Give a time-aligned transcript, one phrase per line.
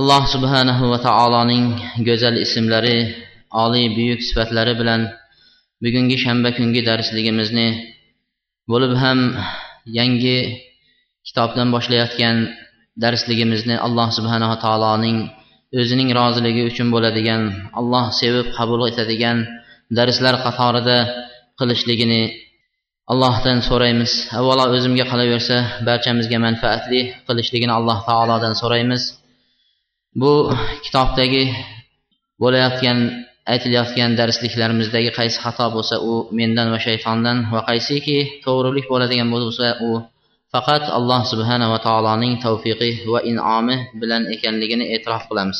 [0.00, 1.66] Alloh subhanahu va taoloning
[2.08, 2.98] go'zal ismlari
[3.64, 5.00] oliy buyuk sifatlari bilan
[5.84, 7.68] bugungi shanba kungi darsligimizni
[8.70, 9.18] bo'lib ham
[9.98, 10.38] yangi
[11.26, 12.36] kitobdan boshlayotgan
[13.04, 15.18] darsligimizni alloh subhanava taoloning
[15.80, 17.42] o'zining roziligi uchun bo'ladigan
[17.80, 19.38] alloh sevib qabul etadigan
[19.98, 20.98] darslar qatorida
[21.58, 22.22] qilishligini
[23.12, 24.12] allohdan so'raymiz.
[24.38, 25.56] Avvalo o'zimga qolaversa
[25.88, 29.04] barchamizga manfaatli qilishligini alloh taolodan so'raymiz.
[30.20, 30.32] Bu
[30.84, 31.44] kitobdagi
[32.42, 32.98] bo'layotgan
[33.52, 39.90] aytilayotgan darsliklarimizdagi qaysi xato bo'lsa u mendan va shaytondan va qaysiki to'g'rilik bo'ladigan bo'lsa u
[40.52, 45.58] faqat alloh subhanava taoloning tavfiqi va in'omi bilan ekanligini e'tirof qilamiz.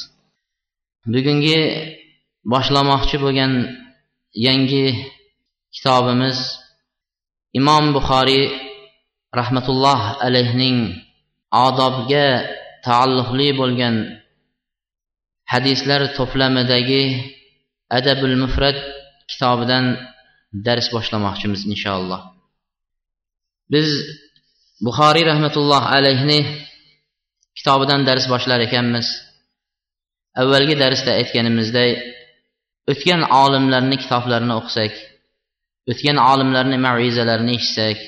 [1.13, 1.61] Bugungi
[2.53, 3.53] boshlamoqchi bo'lgan
[4.47, 4.87] yangi
[5.75, 6.39] kitobimiz
[7.59, 8.45] imom buxoriy
[9.41, 10.79] rahmatulloh alayhning
[11.67, 12.27] odobga
[12.87, 13.97] taalluqli bo'lgan
[15.53, 17.05] hadislar to'plamidagi
[17.99, 18.79] adabul mufrat
[19.31, 19.85] kitobidan
[20.67, 22.21] dars boshlamoqchimiz inshaalloh.
[23.73, 23.89] Biz
[24.87, 26.41] buxoriy rahmatulloh alayhni
[27.59, 29.07] kitobidan dars boshlar ekanmiz.
[30.41, 31.91] Avvalgi darsda aytganimizday
[32.93, 34.95] o'tgan olimlarni kitoblarini o'qisak
[35.91, 37.99] o'tgan olimlarni mavizalarini eshitsak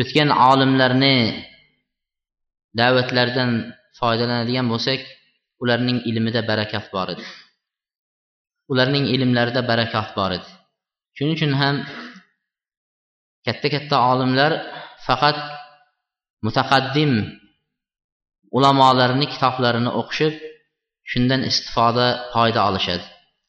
[0.00, 1.16] o'tgan olimlarni
[2.80, 3.50] da'vatlaridan
[3.98, 5.00] foydalanadigan bo'lsak
[5.62, 7.24] ularning ilmida barakat bor edi.
[8.72, 10.48] Ularning ilmlarida barakat bor edi.
[11.16, 11.76] Shuning uchun ham
[13.46, 14.52] katta katta olimlar
[15.06, 15.38] faqat
[16.46, 17.12] mutaqaddim
[18.56, 20.34] ulamolarni kitoblarini o'qishib
[21.10, 23.04] shundan istifoda foyda olishadi.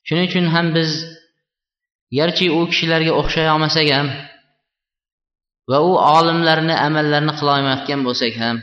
[0.07, 0.91] Shuning uchun ham biz
[2.18, 4.07] garchi u kishilarga o'xshay olmasak ham
[5.72, 8.57] va u olimlarni amallarini qilolmayotgan bo'lsak ham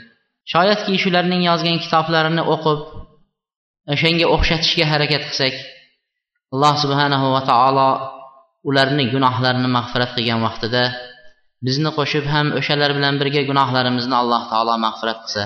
[0.53, 2.81] shoyatki shularning yozgan kitoblarini o'qib
[3.93, 5.55] o'shanga o'xshatishga harakat qilsak
[6.55, 7.89] alloh subhanahu va taolo
[8.69, 10.84] ularni gunohlarini mag'firat qilgan vaqtida
[11.67, 15.45] bizni qo'shib ham o'shalar bilan birga gunohlarimizni alloh taolo mag'firat qilsa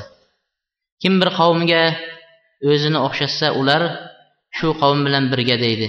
[1.02, 1.84] kim bir qavmga
[2.72, 3.82] o'zini o'xshatsa ular
[4.58, 5.88] shu qavm bilan birga deydi.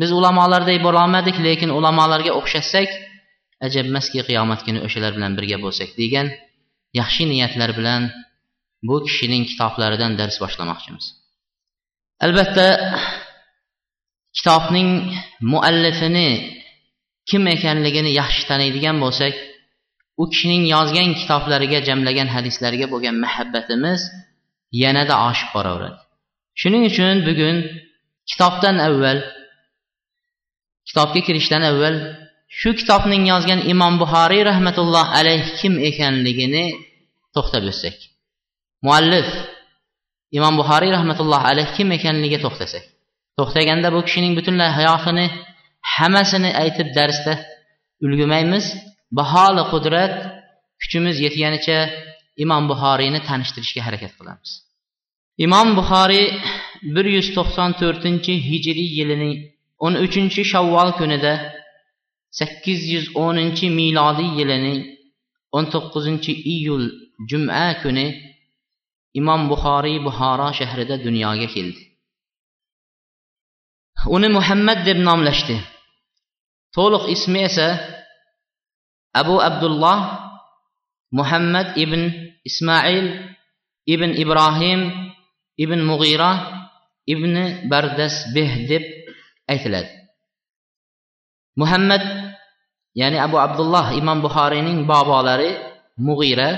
[0.00, 2.88] Biz ulamolardek bo'lolmadik lekin ulamolarga o'xshatsak
[3.66, 6.26] ajabmaski qiyomat kuni o'shalar bilan birga bo'lsak degan
[7.00, 8.02] yaxshi niyatlar bilan
[8.88, 11.04] bu kishining kitoblaridan dars boshlamoqchimiz.
[12.24, 12.66] Albatta
[14.36, 14.90] kitobning
[15.52, 16.28] muallifini
[17.30, 19.34] kim ekanligini yaxshi taniydigan bo'lsak
[20.22, 24.00] u kishining yozgan kitoblariga jamlagan hadislariga bo'lgan muhabbatimiz
[24.82, 25.98] yanada oshib boraveradi.
[26.60, 27.56] Shuning uchun bugun
[28.30, 29.18] kitobdan avval
[30.88, 31.96] kitobga kirishdan avval
[32.60, 36.64] shu kitobning yozgan imom buxoriy rahmatulloh alayhi kim ekanligini
[37.34, 37.96] to'xtab o'tsak.
[38.86, 39.28] Muallif
[40.38, 42.84] imom buxoriy rahmatullohi alayh kim ekanligiga to'xtasak.
[43.38, 45.26] To'xtaganda bu kishining butunlay hayotini
[45.94, 47.32] hammasini aytib darsda
[48.04, 48.64] ulgurmaymiz.
[49.18, 50.14] Baholi qudrat
[50.80, 51.78] kuchimiz yetganicha
[52.44, 54.50] imom buxoriyni tanishtirishga harakat qilamiz.
[55.46, 56.26] Imom buxoriy
[56.94, 59.34] bir yuz to'qson to'rtinchi hijriy yilining
[59.84, 61.32] o'n uchinchi shavvol kunida
[62.38, 64.78] sakkiz yuz o'ninchi milodiy yilining
[65.56, 66.84] o'n to'qqizinchi iyul
[67.30, 68.06] juma kuni
[69.18, 71.82] imom buxoriy buxoro shahrida dunyoga keldi
[74.14, 75.56] uni muhammad deb nomlashdi
[76.74, 77.68] to'liq ismi esa
[79.20, 79.98] abu abdulloh
[81.18, 82.02] muhammad ibn
[82.48, 83.06] ismoil
[83.86, 84.80] ibn ibrohim
[85.58, 86.30] ibn mug'ira
[87.06, 87.34] ibn
[87.68, 88.84] bardasbeh deb
[89.50, 89.90] aytiladi.
[91.58, 92.02] Muhammad
[92.96, 95.58] ya'ni abu abdulloh imom buxoriyning bobolari
[95.98, 96.56] mug'ira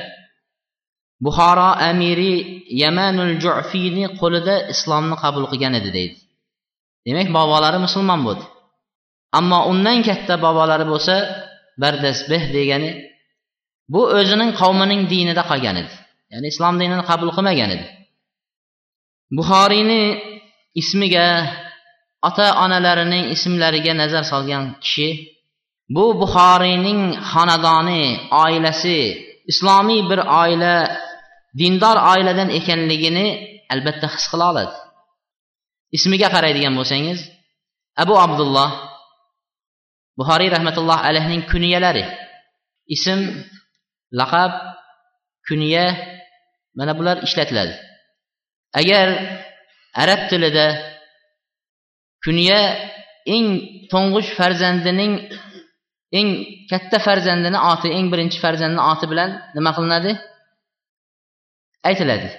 [1.24, 2.32] buxoro amiri
[2.82, 6.16] yamanul jufiyni qo'lida islomni qabul qilgan edi deydi.
[7.06, 8.44] Demak bobolari musulmon bo'ldi.
[9.38, 11.14] Ammo undan katta bobolari bo'lsa
[11.82, 12.90] bardasbeh degani
[13.92, 15.92] bu o'zining qavmining dinida qolgan edi.
[16.32, 17.86] Ya'ni islom dinini qabul qilmagan edi.
[19.36, 20.02] Buxoriyni
[20.80, 21.26] ismiga
[22.28, 25.08] ota onalarining ismlariga nazar solgan kishi
[25.94, 27.00] bu buxoriyning
[27.30, 28.04] xonadoni
[28.44, 28.98] oilasi
[29.50, 30.74] islomiy bir oila
[31.60, 33.26] dindor oiladan ekanligini
[33.72, 34.74] albatta his qila oladi.
[35.96, 37.20] Ismiga qaraydigan bo'lsangiz
[38.02, 38.70] abu abdulloh
[40.18, 42.04] buxoriy rahmatulloh alayhining kunyalari
[42.94, 43.20] ism
[44.20, 44.52] laqab
[45.46, 45.86] kunya
[46.78, 47.74] mana bular ishlatiladi.
[48.80, 49.08] Agar
[50.02, 50.66] arab tilida
[52.24, 52.60] kunya
[53.34, 53.46] eng
[53.92, 55.12] to'ng'ich farzandining
[56.18, 56.28] eng
[56.70, 60.12] katta farzandini oti eng birinchi farzandini oti bilan nima qilinadi?
[61.88, 62.30] Aytiladi.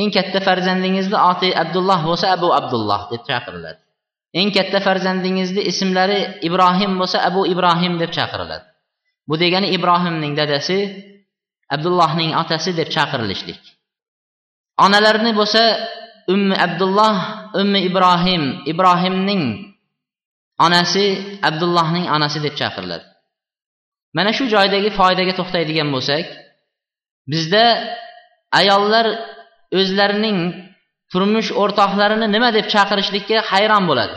[0.00, 3.80] Eng katta farzandingizni oti abdulloh bo'lsa abu abdulloh deb chaqiriladi.
[4.40, 8.66] Eng katta farzandingizni ismlari ibrohim bo'lsa abu ibrohim deb chaqiriladi.
[9.28, 10.78] Bu degani ibrohimning dadasi
[11.74, 13.60] abdullohning otasi deb chaqirilishlik.
[14.84, 15.62] Onalarni bo'lsa
[16.32, 17.16] ummi abdulloh
[17.60, 18.42] ummi ibrohim
[18.72, 19.42] ibrohimning
[20.66, 21.04] onasi
[21.48, 23.06] abdullohning onasi deb chaqiriladi.
[24.16, 26.26] Mana shu joydagi foydaga to'xtaydigan bo'lsak
[27.32, 27.64] bizda
[28.60, 29.06] ayollar
[29.78, 30.38] o'zlarining
[31.12, 34.16] turmush o'rtoqlarini nima deb chaqirishlikka hayron bo'ladi?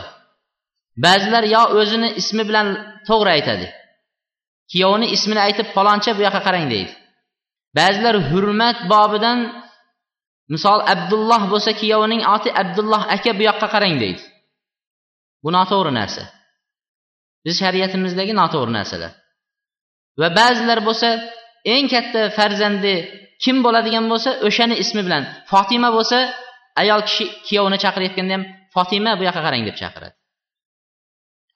[1.04, 2.68] Ba'zilar yo o'zini ismi bilan
[3.08, 3.66] to'g'ri aytadi
[4.72, 6.92] kuyovini ismini aytib faloncha bu yoqqa qarang deydi.
[7.78, 9.38] Ba'zilar hurmat bobidan
[10.54, 14.22] misol abdulloh bo'lsa kuyovining oti abdulloh aka bu yoqqa qarang deydi.
[15.44, 16.22] Bu noto'g'ri narsa.
[17.44, 19.12] Biz shariatimizdagi noto'g'ri narsalar.
[20.20, 21.08] Va ba'zilar bo'lsa
[21.74, 22.94] eng katta farzandi
[23.44, 25.22] kim bo'ladigan bo'lsa o'shani ismi bilan.
[25.50, 26.18] Fotima bo'lsa
[26.82, 28.44] ayol kishi kuyovini chaqirayotganda ham
[28.74, 30.14] fotima bu yoqqa qarang deb chaqiradi.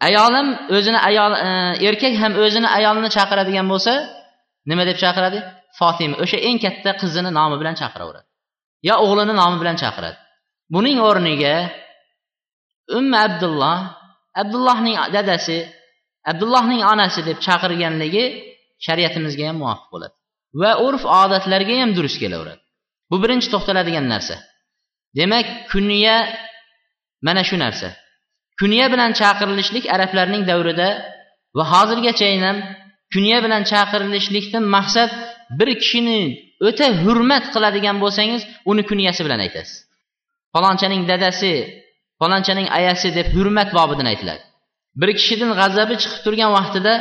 [0.09, 1.49] Ayolim o'zini ayol e,
[1.89, 3.93] erkak ham o'zini ayolini chaqiradigan bo'lsa
[4.71, 5.39] nima deb chaqiradi?
[5.79, 8.27] Fotima o'sha eng katta qizini nomi bilan chaqiraveradi
[8.89, 10.19] yo o'g'lini nomi bilan chaqiradi.
[10.75, 11.55] Buning o'rniga
[12.99, 13.79] umma abdulloh
[14.43, 15.59] abdullohning dadasi
[16.31, 18.25] abdullohning onasi deb chaqirganligi
[18.87, 20.16] shariatimizga ham muvofiq bo'ladi.
[20.61, 22.61] Va urf odatlarga ham durust kelaveradi.
[23.11, 24.37] Bu birinchi to'xtaladigan narsa.
[25.19, 26.17] Demak kunya
[27.27, 27.89] mana shu narsa.
[28.61, 30.89] Kunya bilan chaqirilishlik arablarning davrida
[31.57, 32.57] va hozirgacha ham
[33.15, 35.11] kunya bilan chaqirilishlikdan maqsad
[35.59, 36.21] bir kishini
[36.69, 39.77] o'ta hurmat qiladigan bo'lsangiz uni kunyasi bilan aytasiz.
[40.55, 41.53] Falonchaning dadasi
[42.21, 44.43] falonchaning ayasi deb hurmat bobidan aytiladi.
[45.01, 46.95] Bir kishidan g'azabi chiqib turgan vaqtida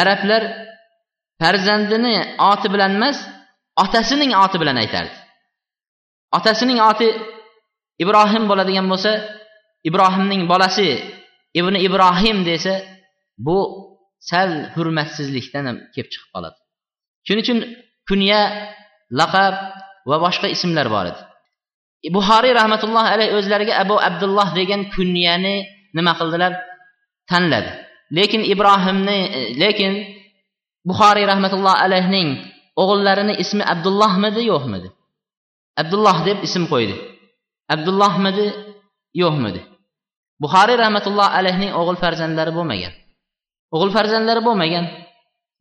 [0.00, 0.42] arablar
[1.40, 2.14] farzandini
[2.52, 3.18] oti bilan emas
[3.82, 5.14] otasining oti bilan aytardi.
[6.38, 7.08] Otasining oti
[8.02, 9.12] ibrohim bo'ladigan bo'lsa
[9.88, 10.88] ibrohimning bolasi
[11.60, 12.74] ibn ibrohim desa
[13.46, 13.58] bu
[14.30, 16.56] sal hurmatsizlikdan ham kelib chiqib qoladi.
[17.26, 17.58] Shuning uchun
[18.08, 18.40] kunya
[19.20, 19.54] laqab
[20.10, 21.20] va boshqa ismlar bor edi.
[22.16, 25.56] Buxoriy rahmatulloh alayhi o'zlariga abu abdulloh degan kunyani
[25.96, 26.52] nima qildilar?
[27.30, 27.70] Tanladi.
[28.18, 29.18] Lekin ibrohimni
[29.62, 29.92] lekin
[30.88, 32.28] buxoriy rahmatulloh alayhning
[32.82, 34.88] o'g'illarini ismi abdullohmidi yo'qmidi
[35.80, 36.94] abdulloh deb ism qo'ydi.
[37.74, 38.46] Abdullohmidi
[39.22, 39.60] yo'qmidi
[40.42, 42.92] buxoriy rahmatulloh alayhning o'g'il farzandlari bo'lmagan.
[43.74, 44.84] O'g'il farzandlari bo'lmagan.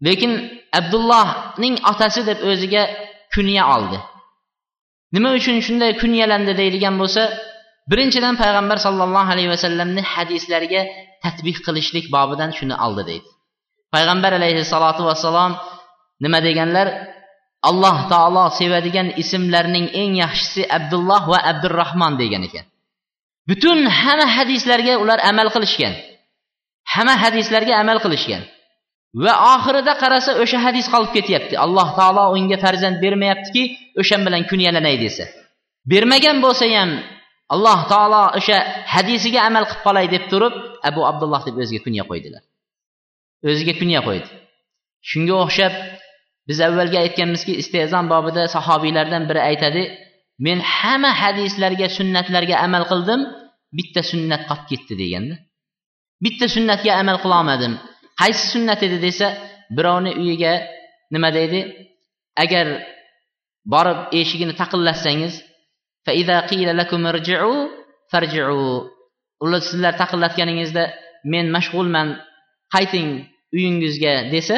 [0.07, 0.31] Lekin
[0.79, 2.83] abdullohning otasi deb o'ziga
[3.33, 3.97] kunya oldi.
[5.15, 7.23] Nima uchun shunday kunyalandi deydigan bo'lsa
[7.91, 10.81] birinchidan payg'ambar sollallohu alayhi vasallamni hadislariga
[11.23, 13.29] tatbiq qilishlik bobidan shuni oldi deydi.
[13.93, 15.51] Payg'ambar alayhissalotu vassalom
[16.23, 16.87] nima deganlar?
[17.69, 22.65] Alloh taolo sevadigan ismlarning eng yaxshisi abdulloh va abdurahmon degan ekan.
[23.49, 25.93] Butun hamma hadislarga ular amal qilishgan.
[26.93, 28.43] Hamma hadislarga amal qilishgan.
[29.23, 31.55] Va oxirida qarasa o'sha hadis qolib ketyapti.
[31.65, 33.63] Alloh taolo unga farzand bermayaptiki
[34.01, 35.25] o'shan bilan kunyalanay desa.
[35.91, 36.89] Bermagan bo'lsa ham
[37.53, 38.57] alloh taolo o'sha
[38.93, 40.53] hadisiga amal qilib qolay deb turib
[40.89, 42.41] abu abdulloh deb o'ziga kunya qo'ydilar.
[43.49, 44.29] O'ziga kunya qo'ydi.
[45.09, 45.73] Shunga o'xshab
[46.47, 49.83] biz avvalga aytganmizki istezon bobida sahobiylardan biri aytadi
[50.45, 53.21] men hamma hadislarga sunnatlarga amal qildim
[53.77, 55.35] bitta sunnat qolib ketdi deganda.
[56.25, 57.73] Bitta sunnatga amal qilolmadim
[58.21, 58.97] qaysi sunnat edi?
[59.07, 59.27] desa
[59.77, 60.53] birovni uyiga
[61.13, 61.59] nima deydi?
[62.43, 62.67] Agar
[63.73, 65.33] borib eshigini taqillatsangiz
[69.43, 70.83] ular sizlar taqillatganingizda
[71.33, 72.07] men mashg'ulman
[72.75, 73.07] qayting
[73.55, 74.57] uyingizga desa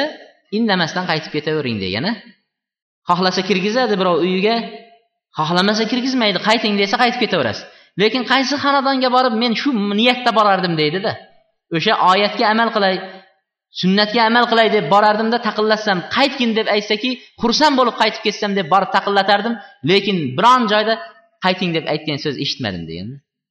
[0.56, 2.12] indamasdan qaytib ketavering degani
[3.08, 4.56] xohlasa kirgizadi birov uyiga.
[5.38, 7.64] Xohlamasa kirgizmaydi qayting desa qaytib ketaverasiz.
[8.02, 11.12] Lekin qaysi xonadonga borib men shu niyatda borardim deydida
[11.76, 12.94] o'sha oyatga amal qilay
[13.80, 17.10] sunnatga amal qilay deb borardimda taqillatsam qaytgin deb aytsaki
[17.42, 19.54] xursand bo'lib qaytib ketsam deb borib taqillatardim
[19.90, 20.94] lekin biron joyda
[21.44, 23.08] qayting deb aytgan so'z eshitmadim degan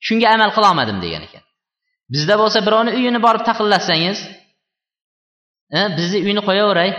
[0.08, 1.44] shunga amal qilolmadim degan ekan.
[2.14, 4.20] Bizda bo'lsa birovni uyini borib taqillatsangiz
[5.98, 6.92] bizni uyni qo'yaveray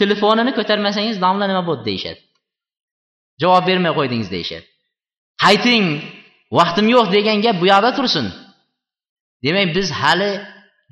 [0.00, 2.20] telefonini ko'tarmasangiz domla nima bo'ldi deyishadi
[3.42, 4.66] javob bermay qo'ydingiz deyishadi
[5.44, 5.86] qayting
[6.58, 8.26] vaqtim yo'q degan gap bu yoqda tursin.
[9.44, 10.30] Demak biz hali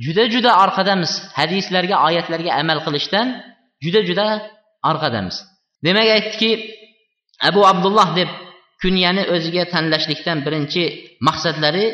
[0.04, 3.26] juda juda orqadamiz hadislarga oyatlarga amal qilishdan
[3.84, 4.26] juda juda
[4.90, 5.36] orqadamiz.
[5.86, 6.50] Demak aytdiki
[7.48, 8.30] abu abdulloh deb
[8.82, 10.82] kunyani o'ziga tanlashlikdan birinchi
[11.28, 11.86] maqsadlari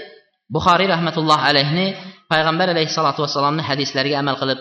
[0.54, 1.86] buxoriy rahmatullohi alayhni
[2.32, 4.60] payg'ambar alayhissalotu vassalomni hadislariga amal qilib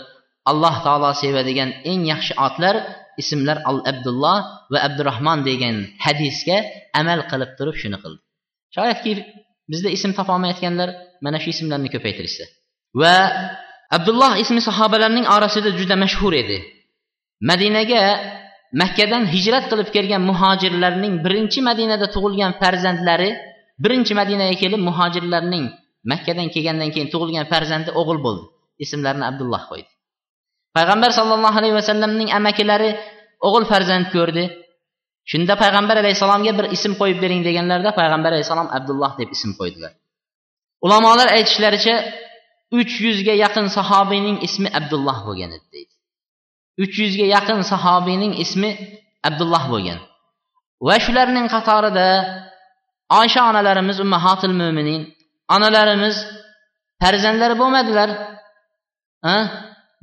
[0.52, 2.76] alloh taolo sevadigan eng yaxshi otlar
[3.22, 4.40] ismlar al abdulloh
[4.72, 5.76] va abdurahmon degan
[6.06, 6.58] hadisga
[7.00, 8.22] amal qilib turib shuni qildi.
[8.76, 9.12] Shoyatki
[9.72, 10.90] bizda ism topolmayotganlar
[11.26, 12.46] mana shu ismlarni ko'paytirishsa.
[13.02, 13.16] Va
[13.98, 16.58] abdulloh ismi sahobalarning orasida juda mashhur edi.
[17.50, 18.02] Madinaga
[18.82, 23.30] makkadan hijrat qilib kelgan muhojirlarning birinchi madinada tug'ilgan farzandlari
[23.84, 25.66] birinchi madinaga kelib muhojirlarning
[26.12, 28.44] makkadan kelgandan keyin tug'ilgan farzandi o'g'il bo'ldi.
[28.84, 29.92] Ismlarini abdulloh qo'ydi.
[30.76, 32.90] Payg'ambar sollallohu alayhi vasallamning amakilari
[33.48, 34.44] o'g'il farzand ko'rdi.
[35.32, 39.92] Shunda payg'ambar alayhissalomga bir ism qo'yib bering deganlarida payg'ambar alayhissalom abdulloh deb ism qo'ydilar.
[40.86, 41.96] Ulamolar aytishlaricha
[42.80, 45.96] uch yuzga yaqin sahobiyning ismi abdulloh bo'lgan edi deydi.
[46.84, 48.72] uch yuzga yaqin sahobiyning ismi
[49.28, 50.00] abdulloh bo'lgan.
[50.88, 52.08] Va shularning qatorida
[53.20, 55.02] oysha onalarimiz ummahotil mo'minin
[55.56, 56.16] onalarimiz
[57.02, 58.10] farzandlari bo'lmadilar.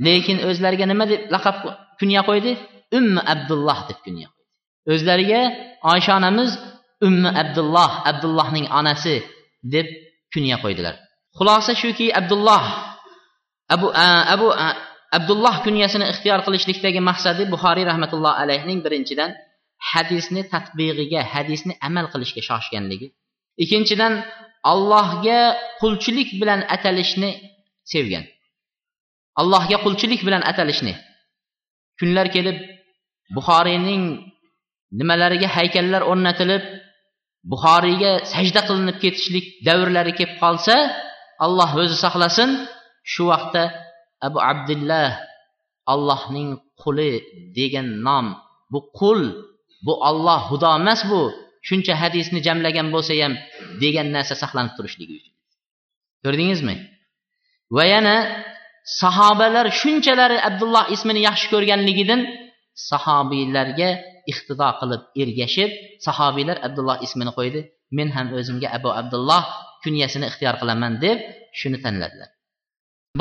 [0.06, 1.56] Lekin o'zlariga nima deb laqab
[2.00, 2.52] kunya qo'ydi?
[2.98, 4.50] Ummi abdulloh deb kunya qo'ydi.
[4.92, 5.40] O'zlariga
[5.92, 6.50] oysha onamiz
[7.06, 9.14] ummi abdulloh abdullohning onasi
[9.74, 9.86] deb
[10.34, 10.94] kunya qo'ydilar.
[11.38, 12.64] Xulosa shuki abdulloh
[13.74, 13.86] abu
[14.34, 14.46] abu
[15.16, 19.30] abdulloh kunyasini ixtiyor qilishlikdagi maqsadi buxoriy rahmatullohi alayhning birinchidan
[19.90, 23.06] hadisni tatbig'iga hadisni amal qilishga shoshganligi.
[23.62, 24.12] Ikkinchidan
[24.72, 25.40] allohga
[25.80, 27.30] qulchilik bilan atalishni
[27.92, 28.24] sevgan.
[29.40, 30.94] Allohga qulchilik bilan atalishni.
[31.98, 32.58] Kunlar kelib
[33.36, 34.02] buxoriyning
[34.98, 36.62] nimalariga haykallar o'rnatilib
[37.52, 40.76] buxoriyga sajda qilinib ketishlik davrlari kelib qolsa
[41.44, 42.50] alloh o'zi saqlasin.
[43.12, 43.62] Shu vaqtda
[44.26, 45.10] abu abdullah
[45.92, 46.50] allohning
[46.82, 47.12] quli
[47.58, 48.26] degan nom
[48.72, 49.20] bu qul
[49.86, 51.20] bu olloh xudo emas bu
[51.68, 53.34] shuncha hadisni jamlagan bo'lsa ham
[53.82, 55.34] degan narsa saqlanib turishligi uchun.
[56.24, 56.76] Ko'rdingizmi?
[57.76, 58.16] Va yana
[58.84, 62.20] sahobalar shunchalari abdulloh ismini yaxshi ko'rganligidan
[62.90, 63.90] sahobiylarga
[64.32, 65.70] iqtido qilib ergashib
[66.06, 67.60] sahobiylar abdulloh ismini qo'ydi.
[67.96, 69.42] Men ham o'zimga abu abdulloh
[69.84, 71.18] kunyasini ixtiyor qilaman deb
[71.60, 72.28] shuni tanladilar.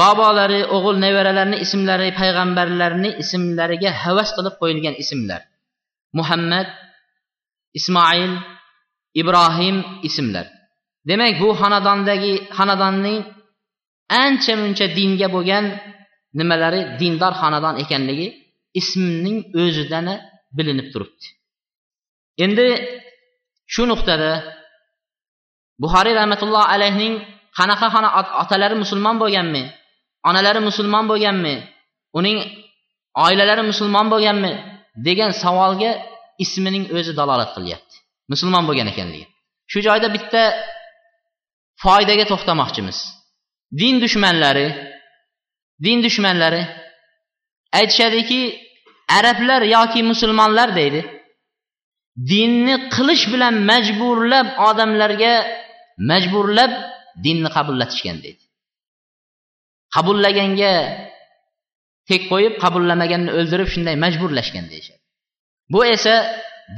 [0.01, 5.41] Bobolari o'g'il nevaralarini ismlari payg'ambarlarni ismlariga havas qilib qo'yilgan ismlar.
[6.17, 6.67] Muhammad
[7.79, 8.33] ismoil
[9.21, 9.77] ibrohim
[10.07, 10.45] ismlar.
[11.09, 13.19] Demak bu xonadondagi xonadonning
[14.23, 15.65] ancha muncha dinga bo'lgan
[16.39, 18.27] nimalari dindor xonadon ekanligi
[18.79, 20.07] ismning o'zidan
[20.57, 21.25] bilinib turibdi.
[22.45, 22.67] Endi
[23.73, 24.31] shu nuqtada
[25.81, 27.13] buxoriy rahmatulloh alayhning
[27.57, 28.09] qanaqa xona
[28.41, 29.63] otalari musulmon bo'lganmi
[30.29, 31.55] onalari musulmon bo'lganmi
[32.19, 32.37] uning
[33.25, 34.51] oilalari musulmon bo'lganmi
[35.07, 35.91] degan savolga
[36.43, 37.95] ismining o'zi dalolat qilyapti.
[38.31, 39.25] Musulmon bo'lgan ekanligi.
[39.71, 40.41] Shu joyda bitta
[41.83, 42.97] foydaga to'xtamoqchimiz.
[43.79, 44.67] Din dushmanlari
[45.85, 46.61] din dushmanlari
[47.79, 48.41] aytishadiki
[49.17, 51.01] arablar yoki musulmonlar deydi
[52.31, 55.33] dinni qilish bilan majburlab odamlarga
[56.09, 56.71] majburlab
[57.25, 58.43] dinni qabullatishgan deydi.
[59.95, 60.73] Qabullaganga
[62.09, 65.01] tek qo'yib qabullamaganni o'ldirib shunday majburlashgan deyishadi.
[65.73, 66.13] Bu esa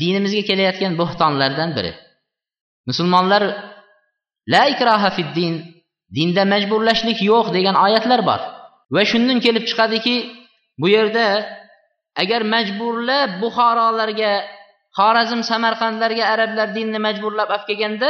[0.02, 1.92] dinimizga kelayotgan bo'xtonlardan biri.
[2.90, 3.44] Musulmonlar
[4.54, 5.54] la ikroha fid din
[6.18, 8.42] dinda majburlashlik yo'q degan oyatlar bor.
[8.96, 10.16] Va shundan kelib chiqadiki
[10.82, 11.26] bu yerda
[12.22, 14.32] agar majburlab buxorolarga
[14.98, 18.10] xorazm samarqandlarga arablar dinni majburlab olib kelganda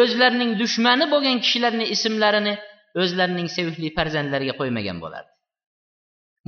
[0.00, 2.54] o'zlarining dushmani bo'lgan kishilarni ismlarini
[3.02, 5.30] o'zlarining sevimli farzandlariga qo'ymagan bo'lardi.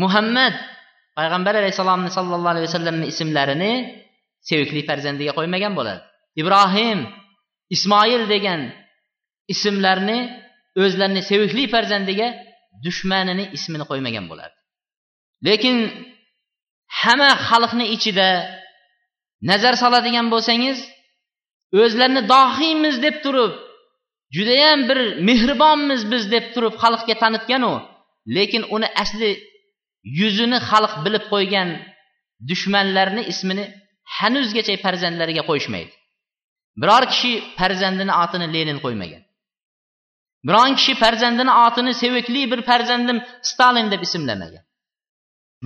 [0.03, 0.55] Muhammad
[1.19, 3.73] payg'ambar alayhissalomni sollallohu alayhi vasallamni ismlarini
[4.49, 6.03] sevimli farzandiga qo'ymagan bo'ladi
[6.41, 6.99] ibrohim
[7.77, 8.61] ismoil degan
[9.53, 10.19] ismlarni
[10.83, 12.29] o'zlarini sevimli farzandiga
[12.85, 14.57] dushmanini ismini qo'ymagan bo'ladi
[15.49, 15.77] lekin
[17.01, 18.29] hamma xalqni ichida
[19.51, 20.79] nazar soladigan bo'lsangiz
[21.83, 23.53] o'zlarini dohiymiz deb turib
[24.37, 27.73] judayam bir mehribonmiz biz deb turib xalqga tanitganu
[28.37, 29.31] lekin uni asli
[30.21, 31.69] yuzini xalq bilib qo'ygan
[32.49, 33.65] dushmanlarni ismini
[34.19, 35.93] hanuzgacha farzandlariga qo'yishmaydi.
[36.81, 39.23] Biror kishi farzandini otini lenin qo'ymagan.
[40.49, 43.19] Biron kishi farzandini otini sevikli bir farzandim
[43.51, 44.65] stalin deb ismlamagan.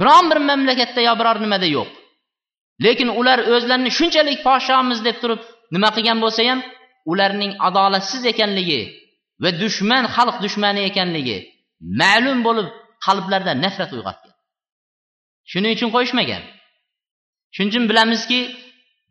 [0.00, 1.88] Biron bir mamlakatda yo biror nimada yo'q.
[2.84, 5.40] Lekin ular o'zlarini shunchalik podshomiz deb turib
[5.74, 6.60] nima qilgan bo'lsa ham
[7.12, 8.80] ularning adolatsiz ekanligi
[9.42, 11.38] va dushman xalq dushmani ekanligi
[12.00, 12.68] ma'lum bo'lib
[13.06, 14.34] qalblarda nafrat uyg'otgan.
[15.50, 16.42] Shuning uchun qo'yishmagan.
[17.54, 18.40] Shuning uchun bilamizki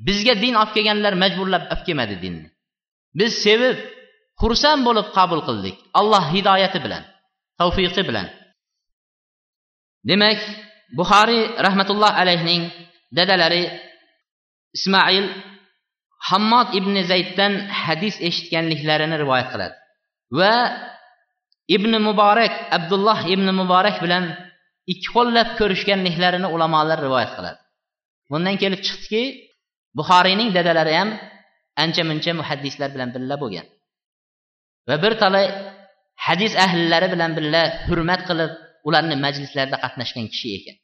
[0.08, 2.48] bizga din olib kelganlar majburlab olib kelmadi dinni.
[3.20, 3.78] Biz sevib
[4.44, 5.76] xursand bo'lib qabul qildik.
[6.00, 7.04] Alloh hidoyati bilan
[7.60, 8.28] tavfiqi bilan.
[10.10, 10.40] Demak
[11.00, 12.64] buxoriy rahmatulloh alayhning
[13.18, 13.64] dadalari
[14.78, 15.26] ismoil
[16.30, 19.76] hammod ibn zayddan hadis eshitganliklarini rivoyat qiladi
[20.40, 20.54] va
[21.76, 24.24] ibn muborak abdulloh ibn muborak bilan
[24.92, 27.60] ikki qo'llab ko'rishganliklarini ulamolar rivoyat qiladi.
[28.32, 29.24] Bundan kelib chiqdiki
[29.98, 31.10] buxoriyning dadalari ham
[31.84, 33.68] ancha muncha muhaddislar bilan birga bo'lgan.
[34.88, 35.46] Va bir talay
[36.26, 38.52] hadis ahllari bilan birga hurmat qilib
[38.88, 40.76] ularni majlislarida qatnashgan kishi ekan.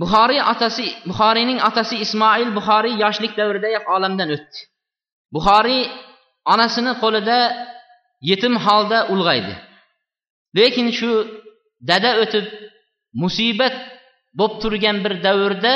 [0.00, 4.58] Buxoriy otasi buxoriyning otasi ismoil buxoriy yoshlik davridayoq olamdan o'tdi.
[5.34, 5.82] Buxoriy
[6.52, 7.38] onasini qo'lida
[8.30, 9.54] yetim holda ulg'aydi.
[10.58, 11.10] Lekin shu
[11.90, 12.46] dada o'tib
[13.22, 13.74] musibat
[14.38, 15.74] bo'lib turgan bir davrda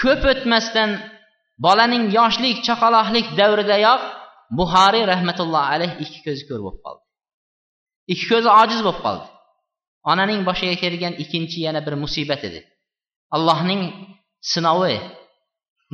[0.00, 0.90] ko'p o'tmasdan
[1.64, 4.02] bolaning yoshlik chaqaloqlik davridayoq
[4.58, 7.02] buxoriy rahmatullohi alayh ikki ko'zi ko'r bo'lib qoldi.
[8.12, 9.26] Ikki ko'zi ojiz bo'lib qoldi.
[10.10, 12.60] Onaning boshiga kelgan ikkinchi yana bir musibat edi.
[13.36, 13.82] Allohning
[14.52, 14.96] sinovi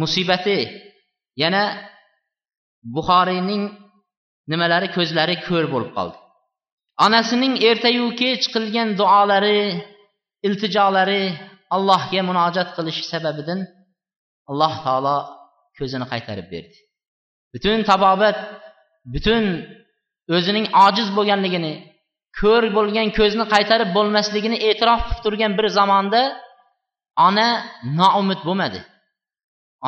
[0.01, 0.59] musibati
[1.43, 1.63] yana
[2.95, 3.63] buxoriyning
[4.51, 6.17] nimalari ko'zlari ko'r bo'lib qoldi.
[7.07, 9.59] Onasining ertayu kech qilgan duolari
[10.47, 11.23] iltijolari
[11.77, 13.61] allohga munojat qilishi sababidan
[14.51, 15.17] alloh taolo
[15.79, 16.79] ko'zini qaytarib berdi.
[17.53, 18.37] Butun tabobat
[19.15, 19.45] butun
[20.37, 21.75] o'zining ojiz bo'lganligini
[22.41, 26.23] ko'r bo'lgan ko'zni qaytarib bo'lmasligini e'tirof qilib turgan bir zamonda
[27.27, 27.49] ona
[27.99, 28.81] noumid bo'lmadi.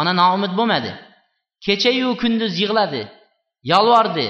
[0.00, 0.92] Ona noumid bo'lmadi.
[1.64, 3.02] Kechayu kunduz yig'ladi
[3.72, 4.26] yolvordi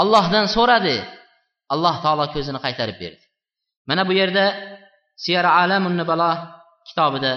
[0.00, 0.96] allohdan so'radi
[1.72, 3.24] alloh taolo ko'zini qaytarib berdi.
[3.88, 4.44] Mana bu yerda
[5.22, 6.32] siyara alamun nubalo
[6.88, 7.32] kitobida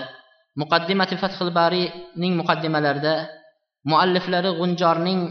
[0.61, 3.13] muqaddimati fathul bariyning muqaddimalarida
[3.89, 5.21] mualliflari g'unjorning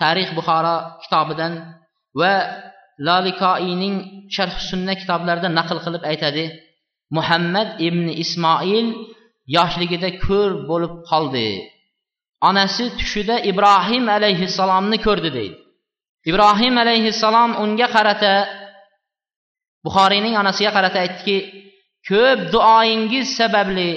[0.00, 1.52] tarix buxoro kitobidan
[2.20, 2.32] va
[3.06, 3.94] lolikoiyning
[4.34, 6.44] sharh sunna kitoblarida naql qilib aytadi
[7.16, 8.86] muhammad ibn ismoil
[9.56, 11.48] yoshligida ko'r bo'lib qoldi.
[12.48, 15.56] Onasi tushida ibrohim alayhissalomni ko'rdi deydi.
[16.30, 18.32] Ibrohim alayhissalom unga qarata
[19.86, 21.36] buxoriyning onasiga qarata aytdiki
[22.08, 23.90] ko'p duoyingiz sababli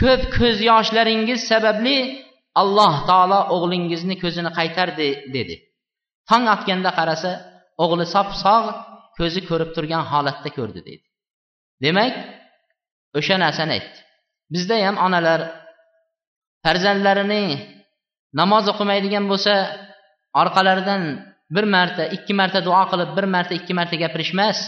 [0.00, 1.96] ko'p ko'z yoshlaringiz sababli
[2.60, 5.56] alloh taolo o'g'lingizni ko'zini qaytardi dedi.
[6.28, 7.30] Tong otganda qarasa
[7.84, 8.68] o'g'li sop sog'
[9.18, 11.06] ko'zi ko'rib turgan holatda ko'rdi deydi
[11.84, 12.14] demak
[13.18, 13.98] o'sha narsani aytdi.
[14.54, 15.40] Bizda ham onalar
[16.64, 17.44] farzandlarini
[18.40, 19.54] namoz o'qimaydigan bo'lsa
[20.42, 21.02] orqalaridan
[21.54, 24.58] bir marta ikki marta duo qilib bir marta ikki marta gapirishmas.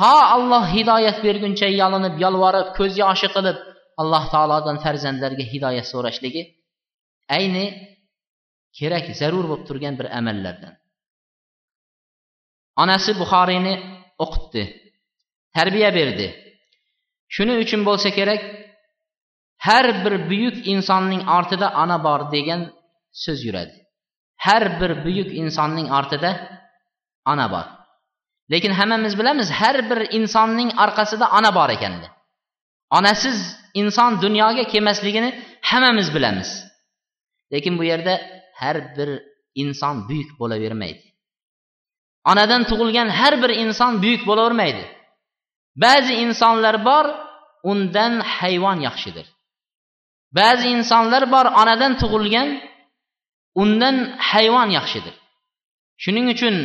[0.00, 3.58] To alloh hidoyat berguncha yolinib yolvorib ko'z yoshi qilib
[4.00, 6.42] alloh taolodan farzandlarga hidoyat so'rashligi
[7.36, 7.66] ayni
[8.78, 10.74] kerak zarur bo'lib turgan bir amallardan.
[12.82, 13.74] Onasi buxoriyni
[14.24, 14.62] o'qitdi
[15.56, 16.26] tarbiya berdi.
[17.34, 18.40] Shuning uchun bo'lsa kerak
[19.66, 22.60] har bir buyuk insonning ortida ona bor degan
[23.22, 23.76] so'z yuradi.
[24.46, 26.30] Har bir buyuk insonning ortida
[27.32, 27.66] ona bor.
[28.52, 32.08] Lekin hammamiz bilamiz har bir insonning orqasida ona bor ekanini
[32.90, 36.69] onasiz inson dunyoga kelmasligini hammamiz bilamiz.
[37.52, 38.14] Lekin bu yerda
[38.60, 39.10] har bir
[39.62, 41.04] inson buyuk bo'lavermaydi.
[42.30, 44.84] Onadan tug'ilgan har bir inson buyuk bo'lavermaydi.
[45.84, 47.06] Ba'zi insonlar bor
[47.70, 49.26] undan hayvon yaxshidir.
[50.38, 52.48] Ba'zi insonlar bor onadan tug'ilgan
[53.62, 53.96] undan
[54.30, 55.14] hayvon yaxshidir.
[56.02, 56.56] Shuning uchun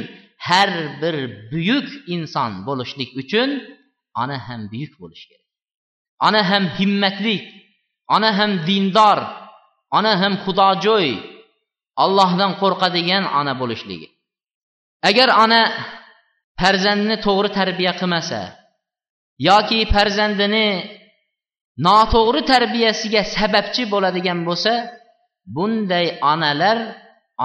[0.48, 0.70] har
[1.02, 1.16] bir
[1.52, 3.50] buyuk inson bo'lishlik uchun
[4.22, 5.48] ona ham buyuk bo'lishi kerak.
[6.28, 7.36] Ona ham himmatli
[8.16, 9.20] ona ham dindor
[9.98, 11.12] ona ham xudojo'y
[12.04, 14.08] ollohdan qo'rqadigan ona bo'lishligi.
[15.10, 15.62] Agar ona
[16.60, 18.42] farzandni to'g'ri tarbiya qilmasa
[19.50, 20.68] yoki farzandini
[21.88, 24.74] noto'g'ri tarbiyasiga sababchi bo'ladigan bo'lsa
[25.56, 26.78] bunday onalar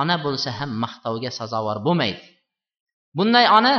[0.00, 2.22] ona bo'lsa ham maqtovga sazovor bo'lmaydi.
[3.16, 3.76] Bunday ona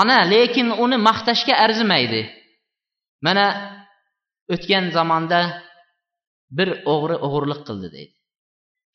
[0.00, 2.22] ona lekin uni maqtashga arzimaydi.
[3.26, 3.46] Mana
[4.54, 5.40] o'tgan zamonda
[6.56, 8.14] bir o'g'ri o'g'irlik qildi deydi.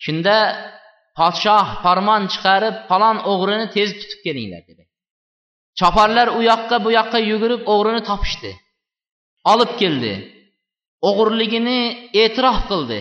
[0.06, 0.36] Shunda
[1.18, 4.84] podshoh farmon chiqarib falon o'g'rini tez tutib kelinglar dedi.
[5.80, 8.52] Choparlar u yoqqa bu yoqqa yugurib o'g'rini topishdi.
[9.52, 10.14] Olib keldi.
[11.10, 11.80] O'g'irligini
[12.22, 13.00] e'tirof qildi.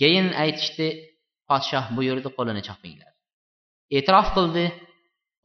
[0.00, 0.88] Keyin aytishdi
[1.48, 3.12] podshoh buyurdi qo'lini chopinglar.
[3.96, 4.64] E'tirof qildi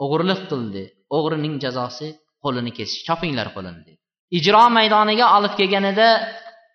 [0.04, 0.84] o'g'irlik qildi.
[1.17, 2.08] O'g'rining jazosi
[2.43, 3.99] qo'lini kesish chopinglar qo'lini dedi.
[4.38, 6.08] Ijro maydoniga olib kelganida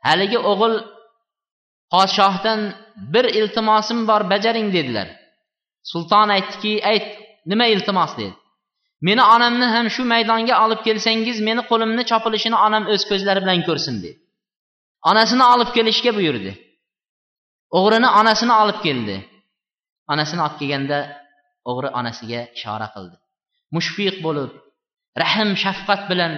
[0.09, 0.74] haligi o'g'il
[1.92, 2.61] podshohdan
[3.14, 5.09] bir iltimosim bor bajaring dedilar.
[5.90, 7.07] Sulton aytdiki ayt
[7.51, 8.35] nima iltimos dedi.
[9.07, 13.96] Meni onamni ham shu maydonga olib kelsangiz meni qo'limni chopilishini onam o'z ko'zlari bilan ko'rsin
[14.05, 14.16] dedi.
[15.11, 16.53] Onasini olib kelishga buyurdi.
[17.79, 19.16] O'g'rini onasini olib keldi.
[20.12, 20.98] Onasini olib kelganda
[21.70, 23.16] o'g'ri onasiga ishora qildi.
[23.77, 24.51] Mushfiq bo'lib
[25.22, 26.33] rahm shafqat bilan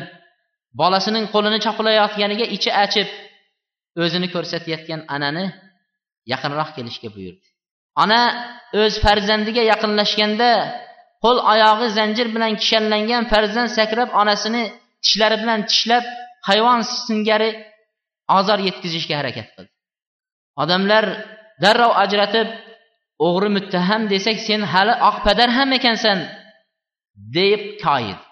[0.81, 3.09] bolasining qo'lini chopilayotganiga ichi achib
[4.03, 5.47] o'zini ko'rsatayotgan anani
[6.33, 7.47] yaqinroq kelishga buyurdi.
[8.03, 8.21] Ona
[8.83, 10.51] o'z farzandiga yaqinlashganda
[11.25, 14.63] qo'l oyog'i zanjir bilan kishanlangan farzand sakrab onasini
[15.05, 16.05] tishlari bilan tishlab
[16.49, 17.51] hayvon singari
[18.39, 19.73] ozor yetkazishga harakat qildi.
[20.63, 21.05] Odamlar
[21.63, 22.49] darrov ajratib
[23.27, 26.19] o'g'ri muttaham desak sen hali oqpadar ham ekansan
[27.37, 28.25] deb koyidi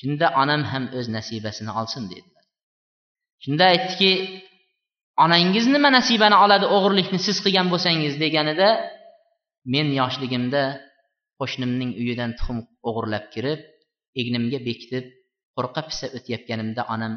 [0.00, 2.28] shunda onam ham o'z nasibasini olsin dedi.
[3.44, 4.10] Shunda aytdiki
[5.24, 8.68] onangiz nima nasibani oladi o'g'irlikni siz qilgan bo'lsangiz deganida
[9.74, 10.62] men yoshligimda
[11.40, 13.60] qo'shnimning uyidan tuxum o'g'irlab kirib
[14.20, 15.04] egnimga bekitib
[15.56, 17.14] qo'rqa pisa o'tayotganimda onam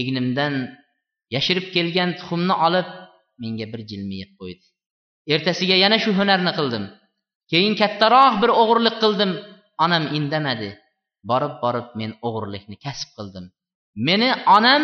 [0.00, 0.54] egnimdan
[1.34, 2.88] yashirib kelgan tuxumni olib
[3.42, 4.64] menga bir jilmayib qo'ydi.
[5.34, 6.84] Ertasiga yana shu hunarni qildim.
[7.50, 9.32] Keyin kattaroq bir o'g'irlik qildim.
[9.84, 10.70] Onam indamadi.
[11.30, 13.44] Borib borib men o'g'irlikni kasb qildim.
[14.08, 14.82] Meni onam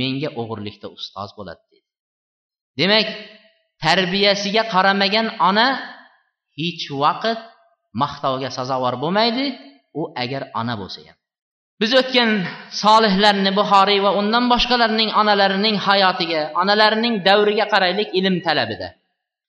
[0.00, 1.86] menga o'g'irlikda ustoz bo'ladi dedi.
[2.80, 3.08] Demak
[3.84, 5.68] tarbiyasiga qaramagan ona
[6.58, 7.38] hech vaqt
[8.02, 9.44] maqtovga sazovor bo'lmaydi
[10.00, 11.16] u agar ona bo'lsa ham.
[11.80, 12.30] Biz o'tgan
[12.82, 18.88] solihlarni buxoriy va undan boshqalarning onalarining hayotiga onalarining davriga qaraylik ilm talabida.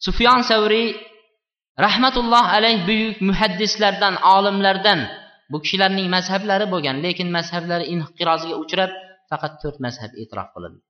[0.05, 0.87] Sufyon savriy
[1.85, 4.99] rahmatulloh alayh buyuk muhaddislardan olimlardan
[5.51, 8.91] bu kishilarning mazhablari bo'lgan lekin mazhablari inqiroziga uchrab
[9.31, 10.81] faqat to'rt mazhab e'tirof qilindi.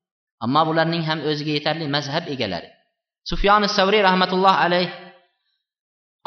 [0.45, 2.69] Ammo bularning ham o'ziga yetarli mazhab egalari.
[3.29, 4.87] Sufyon savriy rahmatulloh alayh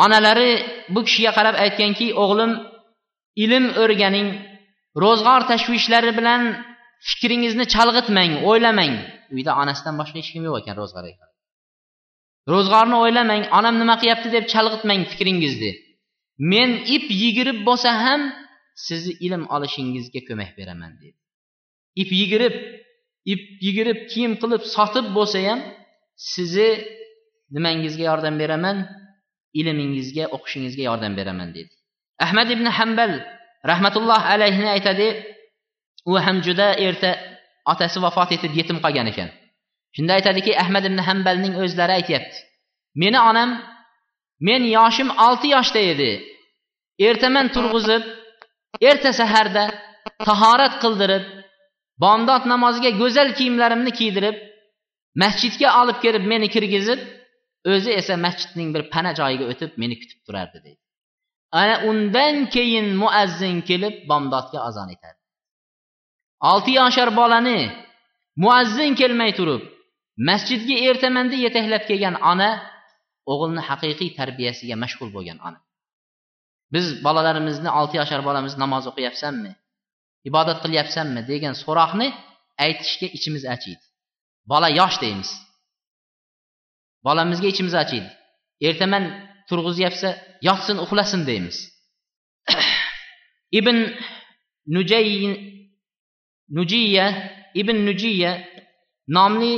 [0.04, 0.50] onalari
[0.94, 2.52] bu kishiga qarab aytganki o'g'lim
[3.44, 4.28] ilm o'rganing
[5.04, 6.42] ro'zg'or tashvishlari bilan
[7.08, 8.94] fikringizni chalg'itmang o'ylamang.
[9.36, 11.26] Uyda onasidan boshqa hech kim yo'q ekan ro'zg'orga
[12.50, 15.72] ro'zg'orni o'ylamang onam nima qilyapti deb chalg'itmang fikringizni.
[16.52, 18.20] Men ip yigirib bo'lsa ham
[18.86, 21.18] sizni ilm olishingizga ko'mak beraman dedi.
[22.00, 22.54] Ip yigirib
[23.32, 25.60] ip yigirib kiyim qilib sotib bo'lsa ham
[26.32, 26.70] sizni
[27.54, 28.76] nimangizga yordam beraman
[29.60, 31.72] ilmingizga o'qishingizga yordam beraman dedi.
[32.24, 33.12] Ahmad ibn hambal
[33.70, 35.08] rahmatulloh alayhini aytadi
[36.10, 37.10] u ham juda erta
[37.72, 39.28] otasi vafot etib yetim qolgan ekan.
[39.96, 42.38] Shunda aytadiki ahmad ibn hambalning o'zlari aytyapti
[43.02, 43.50] meni onam
[44.48, 46.10] men yoshim olti yoshda edi.
[47.08, 48.02] Ertaman turg'izib
[48.90, 49.64] erta saharda
[50.28, 51.24] tahorat qildirib
[52.02, 54.36] bomdod namoziga go'zal kiyimlarimni kiydirib
[55.22, 57.00] masjidga olib kelib meni kirgizib
[57.72, 60.80] o'zi esa masjidning bir pana joyiga o'tib meni kutib turardi deydi.
[61.60, 65.18] Ana undan keyin muazzin kelib bomdodga azon etadi.
[66.50, 67.58] Olti yoshar bolani
[68.44, 69.62] muazzin kelmay turib
[70.28, 72.50] masjidga ertamanda yetaklab kelgan ona
[73.32, 75.58] o'g'ilni haqiqiy tarbiyasiga mashg'ul bo'lgan ona.
[76.74, 79.52] Biz bolalarimizni olti yoshar bolamiz namoz o'qiyapsanmi?
[80.28, 82.08] Ibodat qilyapsanmi degan so'roqni
[82.64, 83.84] aytishga ichimiz achiydi.
[84.50, 85.30] Bola yosh deymiz.
[87.06, 88.08] Bolamizga ichimiz achiydi.
[88.68, 89.04] Ertaman
[89.48, 90.08] turg'izyapsa
[90.48, 91.56] yotsin uxlasin deymiz.
[93.58, 93.76] Ibn
[94.74, 95.08] nujay
[96.56, 97.06] nujiya
[97.54, 98.32] ibn nujiya
[99.08, 99.54] nomli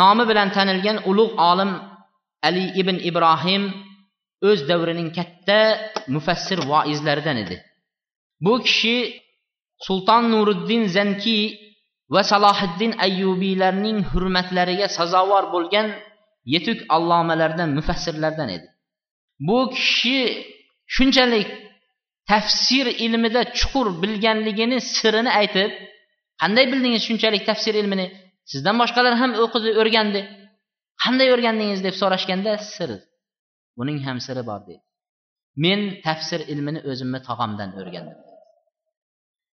[0.00, 1.72] nomi bilan tanilgan ulug' olim
[2.46, 3.62] ali ibn ibrohim
[4.48, 5.60] o'z davrining katta
[6.14, 7.56] mufassir voizlaridan edi.
[8.44, 8.96] Bu kishi
[9.86, 11.38] sulton nuriddin zanki
[12.14, 15.86] va salohiddin ayyubiylarning hurmatlariga sazovor bo'lgan
[16.54, 18.66] yetuk allomalardan mufassirlardan edi.
[19.48, 20.18] Bu kishi
[20.94, 21.48] shunchalik
[22.30, 25.70] tafsir ilmida chuqur bilganligini sirini aytib
[26.42, 28.06] qanday bildingiz shunchalik tafsir ilmini?
[28.50, 30.20] Sizdan boshqalar ham o'qidi o'rgandi.
[31.02, 32.90] Qanday o'rgandingiz deb so'rashganda sir.
[33.78, 34.82] Buning ham siri bor deydi
[35.64, 38.18] men tafsir ilmini o'zimni tog'amdan o'rgandim.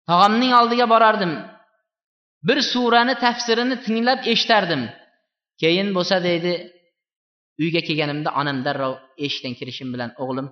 [0.10, 1.34] Tog'amning oldiga borardim.
[2.48, 4.84] Bir surani tafsirini tinglab eshitardim
[5.62, 6.54] keyin bo'lsa deydi
[7.63, 8.94] uyga kelganimda onam darrov
[9.26, 10.48] eshikdan kirishim bilan o'g'lim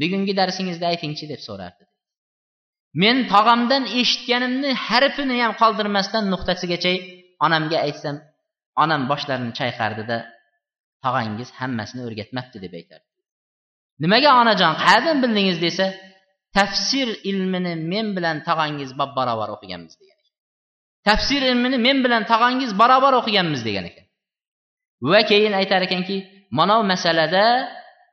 [0.00, 1.84] bugungi darsingizni aytingchi deb so'rardi.
[3.02, 6.92] Men tog'amdan eshitganimni harfini ham qoldirmasdan nuqtasigacha
[7.46, 8.16] onamga aytsam
[8.82, 10.18] onam boshlarini chayqardida
[11.04, 13.08] tog'angiz hammasini o'rgatmabdi deb aytardi.
[14.04, 15.58] Nimaga onajon qayerdan bildingiz?
[15.66, 15.86] desa
[16.56, 20.32] tafsir ilmini men bilan tog'angiz bab barobar o'qiganmiz degan ekan.
[21.08, 24.06] Tafsir ilmini men bilan tog'angiz barobar o'qiganmiz degan ekan.
[25.10, 26.16] Va keyin aytar ekanki
[26.58, 27.44] mana bu masalada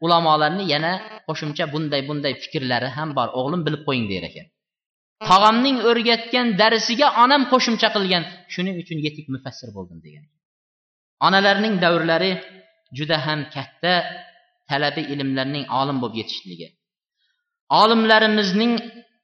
[0.06, 0.94] ulamolarni yana
[1.28, 4.48] qo'shimcha bunday bunday fikrlari ham bor o'g'lim bilib qo'ying der ekan.
[5.30, 8.24] Tog'amning o'rgatgan darsiga onam qo'shimcha qilgan
[8.54, 10.26] shuning uchun yetuk mufassir bo'ldim degan
[11.28, 12.32] onalarning davrlari
[12.98, 13.94] juda ham katta
[14.70, 16.68] talabi ilmlarning olim bo'lib yetishishligi
[17.80, 18.74] olimlarimizning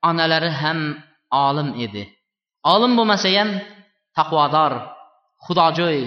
[0.09, 0.79] onalari ham
[1.45, 2.03] olim edi.
[2.73, 3.49] Olim bo'lmasa ham
[4.17, 4.73] taqvodor
[5.45, 6.01] xudojo'y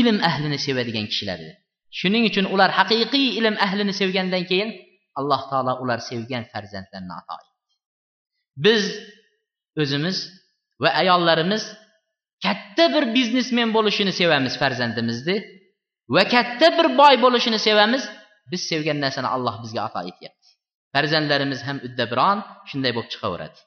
[0.00, 1.54] ilm ahlini sevadigan kishilar edi.
[1.98, 4.70] Shuning uchun ular haqiqiy ilm ahlini sevgandan keyin
[5.18, 7.72] alloh taolo ular sevgan farzandlarni ato etdi.
[8.64, 8.82] Biz
[9.82, 10.16] o'zimiz
[10.82, 11.62] va ayollarimiz
[12.44, 15.36] katta bir biznesmen bo'lishini sevamiz farzandimizni
[16.14, 18.02] va katta bir boy bo'lishini sevamiz.
[18.50, 20.35] Biz sevgan narsani alloh bizga ato etyapti.
[20.96, 22.38] Farzandlarimiz ham uddaburon
[22.70, 23.58] shunday bo'lib chiqaveradi.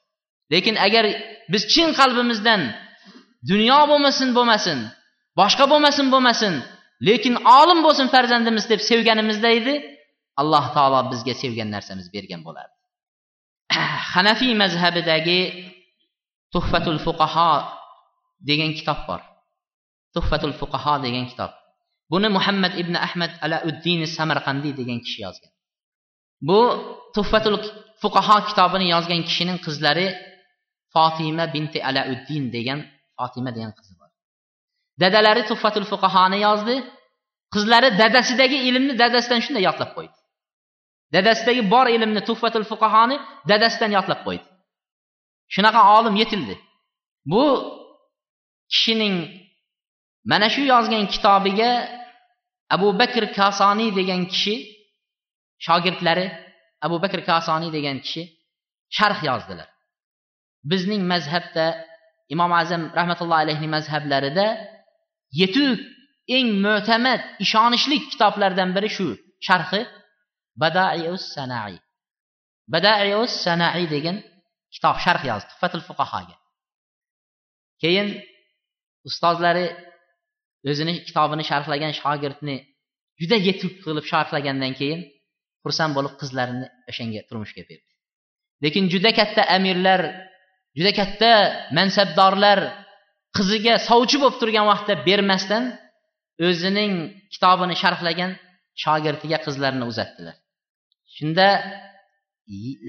[0.52, 1.04] Lekin agar
[1.52, 2.60] biz chin qalbimizdan
[3.50, 4.78] dunyo bo'lmasin bo'lmasin
[5.40, 6.54] boshqa bo'lmasin bo'lmasin
[7.08, 9.74] lekin olim bo'lsin farzandimiz deb sevganimizda edi
[10.40, 12.76] alloh taolo bizga sevgan narsamiz bergan bo'lardi.
[14.12, 15.40] Hanafiy mazhabidagi
[16.54, 17.52] tuhfatul fuqaho
[18.48, 19.20] degan kitob bor.
[20.14, 21.52] Tuhfatul fuqaho degan kitob.
[22.12, 25.49] Buni muhammad ibn ahmad alauddin samarqandiy degan kishi yozgan.
[26.48, 26.58] Bu
[27.14, 27.56] tuffatul
[28.02, 30.06] fuqaho kitobini yozgan kishining qizlari
[30.94, 32.80] fotima binti alauddin degan
[33.18, 34.10] fotima degan qizi bor.
[35.02, 36.76] Dadalari tuffatul fuqahoni yozdi.
[37.54, 40.16] Qizlari dadasidagi ilmni dadasidan shunday yodlab qo'ydi.
[41.14, 43.16] Dadasidagi bor ilmni tuffatul fuqahoni
[43.50, 44.46] dadasidan yodlab qo'ydi.
[45.54, 46.54] Shunaqa olim yetildi.
[47.30, 47.44] Bu
[48.72, 49.16] kishining
[50.30, 51.70] mana shu yozgan kitobiga
[52.74, 54.54] abu bakr kasoniy degan kishi
[55.66, 56.26] shogirdlari
[56.86, 58.22] abu bakr kosoniy degan kishi
[58.96, 59.68] sharh yozdilar.
[60.70, 61.66] Bizning mazhabda
[62.34, 64.46] imom azam rahmatullohi alayhi mazhablarida
[65.40, 65.78] yetuk
[66.36, 69.06] eng mo'tamad ishonishli kitoblardan biri shu
[69.46, 69.80] sharhi
[70.62, 71.76] badaius sanai.
[72.74, 74.16] Badaius sanai degan
[74.74, 76.36] kitob sharh yozdi tuhfatul fuqahoga.
[77.82, 78.08] Keyin
[79.08, 79.66] ustozlari
[80.70, 82.56] o'zini kitobini sharhlagan shogirdni
[83.20, 85.00] juda yetuk qilib sharhlagandan keyin
[85.64, 87.90] xursand bo'lib qizlarini o'shanga turmushga berdi.
[88.64, 90.00] Lekin juda katta amirlar
[90.78, 91.30] juda katta
[91.78, 92.58] mansabdorlar
[93.36, 95.64] qiziga sovchi bo'lib turgan vaqtda bermasdan
[96.48, 96.92] o'zining
[97.32, 98.32] kitobini sharhlagan
[98.82, 100.36] shogirdiga qizlarini uzatdilar.
[101.16, 101.48] Shunda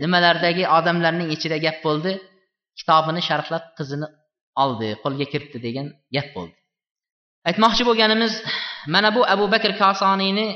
[0.02, 2.12] nimalardagi odamlarning ichida gap bo'ldi?
[2.80, 4.08] Kitobini sharhlab qizini
[4.64, 6.58] oldi qo'lga kiritdi degan gap bo'ldi.
[7.50, 8.34] Aytmoqchi bo'lganimiz
[8.94, 10.48] mana bu abu bakr kosoniyni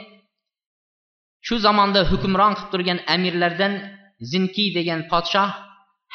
[1.46, 3.74] shu zamonda hukmron qilib turgan amirlardan
[4.32, 5.50] zinkiy degan podshoh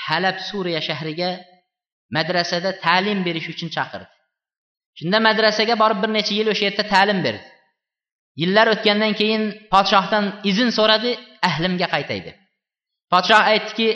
[0.04, 1.30] halab suriya shahriga
[2.16, 4.08] madrasada ta'lim berish uchun chaqirdi.
[4.98, 7.44] Shunda madrasaga borib bir necha yil o'sha yerda ta'lim berdi.
[8.40, 11.10] Yillar o'tgandan keyin podshohdan izn so'radi
[11.48, 12.36] ahlimga qaytay deb
[13.12, 13.88] podshoh aytdiki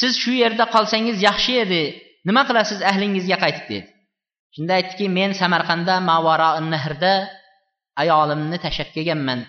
[0.00, 1.82] siz shu yerda qolsangiz yaxshi edi
[2.28, 3.66] nima qilasiz ahlingizga qaytib?
[3.70, 3.86] dedi.
[4.54, 7.12] Shunda aytdiki men samarqandda mavaro nahrda
[8.02, 9.40] ayolimni tashlab kelganman.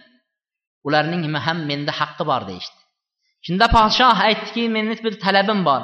[0.88, 2.80] Ularning ham menda haqqi bor deyishdi.
[3.46, 5.82] Shunda podshoh aytdiki meni bir talabim bor.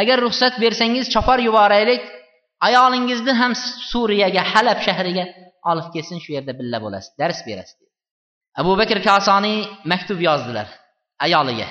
[0.00, 2.02] Agar ruxsat bersangiz chopar yuboraylik
[2.66, 3.52] ayolingizni ham
[3.92, 5.24] suriyaga halab shahriga
[5.70, 7.78] olib kelsin shu yerda billa bo'lasiz dars berasiz
[8.60, 9.58] abu bakr kosoniy
[9.92, 10.68] maktub yozdilar
[11.24, 11.68] ayoliga.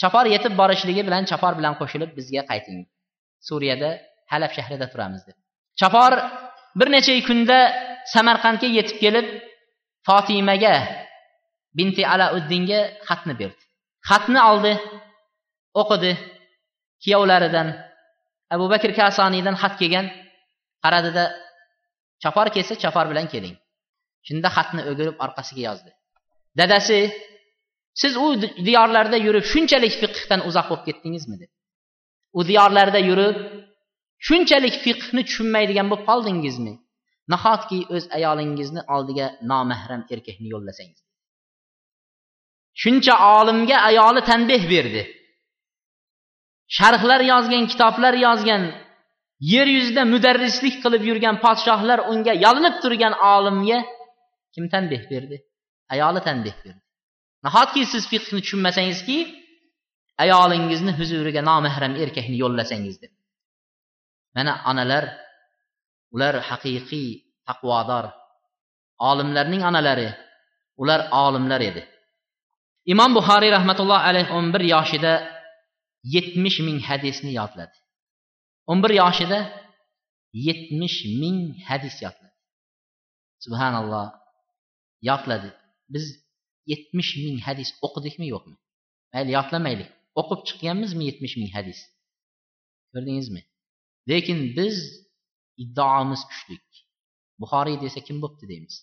[0.00, 2.78] Chopar yetib borishligi bilan chopar bilan qo'shilib bizga qayting
[3.48, 3.90] suriyada
[4.32, 5.36] halab shahrida turamiz deb
[5.80, 6.12] chopor
[6.78, 7.58] bir necha kunda
[8.14, 9.26] samarqandga yetib kelib
[10.08, 10.74] fotimaga
[11.76, 13.62] binti alauddinga xatni berdi.
[14.08, 14.72] Xatni oldi
[15.80, 16.12] o'qidi
[17.02, 17.68] kuyovlaridan
[18.54, 20.06] abu bakr kasoniydan xat kelgan
[20.84, 21.24] qaradida
[22.22, 23.56] chopor kelsa chopor bilan keling.
[24.26, 25.90] Shunda xatni o'girib orqasiga yozdi.
[26.58, 26.98] Dadasi
[28.00, 28.26] siz u
[28.68, 31.36] diyorlarda yurib shunchalik fiqhdan uzoq bo'lib ketdingizmi?
[31.42, 31.50] deb
[32.38, 33.36] u diyorlarda yurib
[34.26, 36.74] shunchalik fiqhni tushunmaydigan bo'lib qoldingizmi?
[37.32, 41.00] Nahotki o'z ayolingizni oldiga nomahram erkakni yo'llasangiz?
[42.82, 45.02] Shuncha olimga ayoli tanbeh berdi.
[46.76, 48.62] Sharhlar yozgan kitoblar yozgan
[49.52, 53.78] yer yuzida mudarrislik qilib yurgan podshohlar unga yalinib turgan olimga
[54.54, 55.36] kim tanbeh berdi?
[55.94, 56.82] Ayoli tanbeh berdi.
[57.44, 59.18] Nahotki siz fiqhni tushunmasangizki
[60.22, 63.12] ayolingizni huzuriga nomahram erkakni yo'llasangiz deb.
[64.36, 65.04] Mana onalar
[66.14, 67.08] ular haqiqiy
[67.48, 68.04] taqvodor.
[69.10, 70.08] Olimlarning onalari
[70.82, 71.82] ular olimlar edi.
[72.92, 75.12] Imom buxoriy rahmatulloh alayhi o'n bir yoshida
[76.14, 77.76] yetmish ming hadisni yodladi.
[78.70, 79.38] O'n bir yoshida
[80.48, 82.36] yetmish ming hadis yodladi.
[83.44, 84.06] Subhanalloh
[85.08, 85.50] yodladi.
[85.94, 86.04] Biz
[86.72, 88.56] yetmish ming hadis o'qidikmi yo'qmi?
[89.12, 89.90] Mayli yodlamaylik.
[90.20, 91.78] O'qib chiqqanmizmi yetmish ming hadis?
[92.92, 93.42] Ko'rdingizmi?
[94.10, 94.76] Lekin biz
[95.62, 96.56] iddaomiz kuchli.
[97.40, 98.74] Buxoriy desa kim bo'pti deymiz.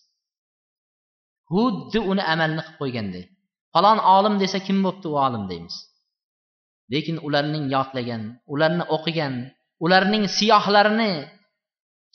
[1.51, 3.25] Xuddi uni amalni qilib qo'yganday
[3.73, 5.75] falon olim desa kim bo'pti u olim deymiz.
[6.93, 9.33] Lekin ularning yodlagan ularni o'qigan
[9.85, 11.11] ularning siyohlarini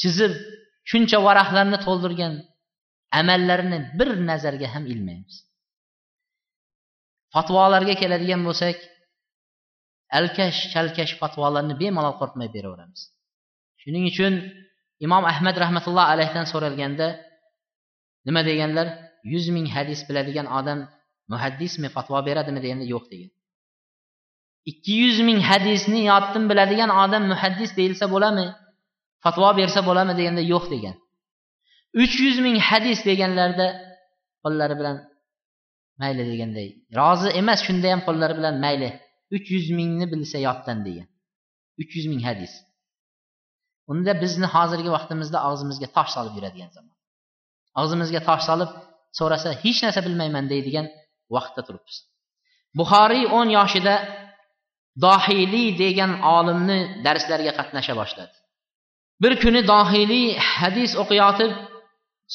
[0.00, 0.32] chizib
[0.90, 2.34] shuncha varaqlarni to'ldirgan
[3.20, 5.34] amallarini bir nazarga ham ilmaymiz.
[7.34, 8.76] Fatvolarga keladigan bo'lsak
[10.18, 13.00] alkash chalkash fatvolarni bemalol qo'rqmay beraveramiz.
[13.82, 14.34] Shuning uchun
[15.06, 17.08] imom ahmad rahmatulloh alayhidan so'ralganda
[18.26, 18.86] nima deganlar?
[19.32, 20.78] Yuz ming hadis biladigan odam
[21.32, 23.30] muhaddismi fatvo beradimi deganda yo'q degan.
[24.70, 28.46] Ikki yuz ming hadisni yoddan biladigan odam muhaddis deyilsa bo'ladimi
[29.24, 30.96] fatvo bersa bo'ladimi deganda yo'q degan.
[32.02, 33.66] Uch yuz ming hadis deganlarida
[34.42, 34.96] qo'llari bilan
[36.00, 38.88] mayli deganday rozi emas shunda ham qo'llari bilan mayli
[39.36, 41.06] uch yuz mingni bilsa yoddan degan.
[41.80, 42.52] Uch yuz ming hadis.
[43.92, 46.94] Unda bizni hozirgi vaqtimizda og'zimizga tosh solib yuradigan zamon.
[47.80, 48.70] Og'zimizga tosh solib
[49.18, 50.86] so'rasa hech narsa bilmayman deydigan
[51.34, 51.96] vaqtda turibmiz
[52.78, 53.94] buxoriy o'n yoshida
[55.06, 58.34] dohiliy degan olimni darslarga qatnasha boshladi.
[59.22, 61.52] Bir kuni dohiliy hadis o'qiyotib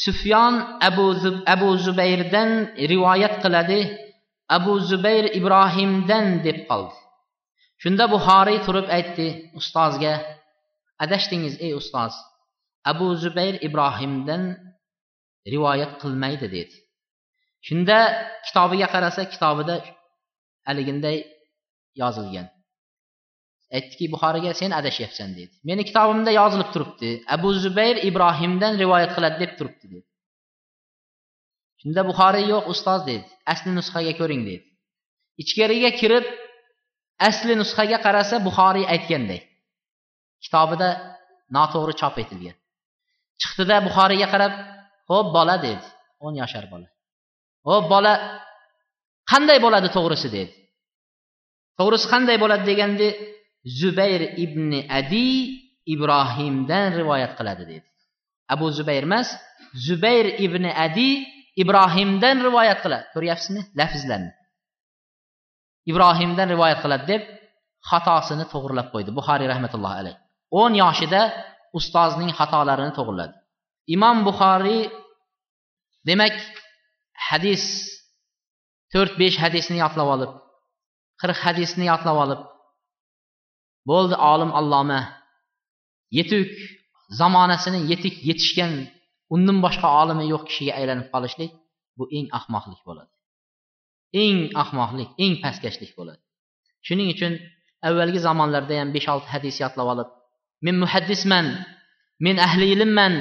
[0.04, 0.54] sufyon
[0.90, 2.50] abu, Zub, abu zubayrdan
[2.92, 3.82] rivoyat qiladi
[4.58, 6.96] abu zubayr ibrohimdan deb qoldi.
[7.82, 9.28] Shunda buxoriy turib aytdi
[9.60, 10.14] ustozga
[11.04, 12.14] adashdingiz ey ustoz.
[12.92, 14.44] Abu zubayr ibrohimdan
[15.54, 16.76] rivoyat qilmaydi dedi.
[17.68, 17.98] Shunda
[18.46, 19.76] kitobiga qarasa kitobida
[20.68, 21.18] haliginday
[22.02, 22.48] yozilgan.
[23.78, 27.10] Aytdiki buxoriyga sen adashyapsan dedi meni kitobimda yozilib turibdi.
[27.36, 30.08] Abu zubayr ibrohimdan rivoyat qiladi deb turibdi dedi
[31.84, 34.64] shunda buxoriy yo'q ustoz dedi asli nusxaga ko'ring dedi
[35.42, 36.26] ichkariga kirib
[37.30, 39.42] asli nusxaga qarasa buxoriy aytganday
[40.44, 40.90] kitobida
[41.56, 42.56] noto'g'ri chop etilgan.
[43.42, 44.54] Chiqdida buxoriyga qarab
[45.10, 45.88] ho'p bola dedi
[46.26, 46.88] o'n yashar bola
[47.70, 48.14] ho'p bola
[49.32, 50.52] qanday bo'ladi to'g'risi dedi
[51.80, 53.08] to'g'risi qanday bo'ladi deganda
[53.80, 55.28] zubayr ibn adi
[55.94, 57.88] ibrohimdan rivoyat qiladi dedi
[58.54, 59.28] abu zubayr emas
[59.88, 61.10] zubayr ibn adi
[61.62, 63.06] ibrohimdan rivoyat qiladi.
[63.16, 63.62] Ko'ryapsizmi?
[63.80, 64.32] Lafzlarni.
[65.92, 67.24] Ibrohimdan rivoyat qiladi deb
[67.90, 70.16] xatosini to'g'irlab qo'ydi buxoriy rahmatullohi alayh.
[70.62, 71.22] O'n yoshida
[71.78, 73.36] ustozning xatolarini to'g'irladi.
[73.96, 74.82] Imom buxoriy
[76.10, 76.36] demak
[77.34, 77.64] hadis
[78.94, 80.32] to'rt besh hadisni yodlab olib
[81.22, 82.42] qirq hadisni yodlab olib
[83.90, 85.02] bo'ldi olim alloma.
[86.18, 86.52] Yetuk
[87.20, 88.74] zamonasini yetik yetishgan
[89.34, 91.52] undan boshqa olimi yo'q kishiga aylanib qolishlik
[91.98, 93.12] bu eng ahmoqlik bo'ladi.
[94.24, 96.22] Eng ahmoqlik eng pastkashlik bo'ladi.
[96.88, 97.34] Shuning uchun
[97.88, 100.10] avvalgi zamonlarda ham besh olti hadis yodlab olib
[100.66, 101.48] men muhaddisman
[102.26, 103.14] men ahli ilmman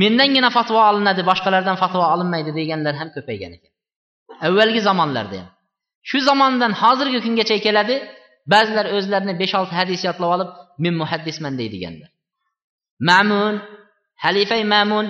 [0.00, 3.72] mendangina fatvo olinadi boshqalardan fatvo olinmaydi deganlar ham ko'paygan ekan.
[4.46, 5.48] Avvalgi zamonlarda ham.
[6.08, 7.96] Shu zamondan hozirgi kungacha keladi
[8.52, 10.50] ba'zilar o'zlarini besh olti hadis yodlab olib
[10.84, 12.10] men muhaddisman deydiganlar.
[13.08, 13.54] Mamun
[14.24, 15.06] halifay mamun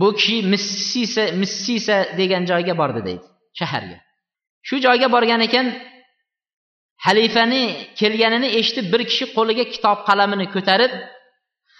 [0.00, 3.26] bu kishi missisa missisa degan joyga bordi deydi
[3.58, 3.98] shaharga.
[4.68, 5.66] Shu joyga borgan ekan
[7.06, 7.62] halifani
[8.00, 10.92] kelganini eshitib bir kishi qo'liga kitob qalamini ko'tarib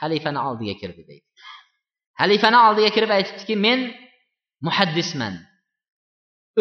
[0.01, 1.27] halifani oldiga kirdi deydi.
[2.21, 3.81] Xalifani oldiga kirib aytibdiki men
[4.67, 5.35] muhaddisman.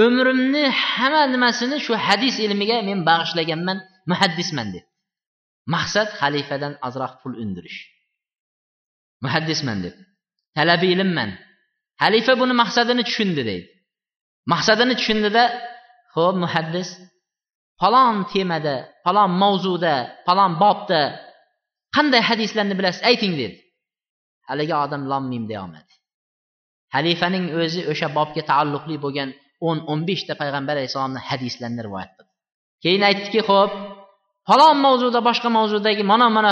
[0.06, 3.78] Umrimni hamma nimasini shu hadis ilmiga men bag'ishlaganman
[4.12, 4.86] muhaddisman deb.
[5.74, 7.80] Maqsad xalifadan ozroq pul undirish.
[9.24, 9.96] Muhaddisman deb.
[10.56, 11.30] Talabi ilmman
[12.02, 13.68] xalifa buni maqsadini tushundi deydi.
[14.54, 15.44] Maqsadini tushundida
[16.16, 16.90] ho'p muhaddis
[17.82, 19.96] falon temada falon mavzuda
[20.26, 21.02] falon bobda
[21.96, 23.56] qanday hadislarni bilasiz ayting dedi.
[24.52, 25.94] Haligi odam lom mim deyolmadi.
[26.96, 29.30] Halifaning o'zi o'sha bobga taalluqli bo'lgan
[29.68, 32.32] o'n o'n beshta payg'ambar alayhissalomni hadislarini rivoyat qildi.
[32.84, 33.72] Keyin aytdiki ho'p
[34.50, 36.52] falon mavzuda boshqa mavzudagi mana mana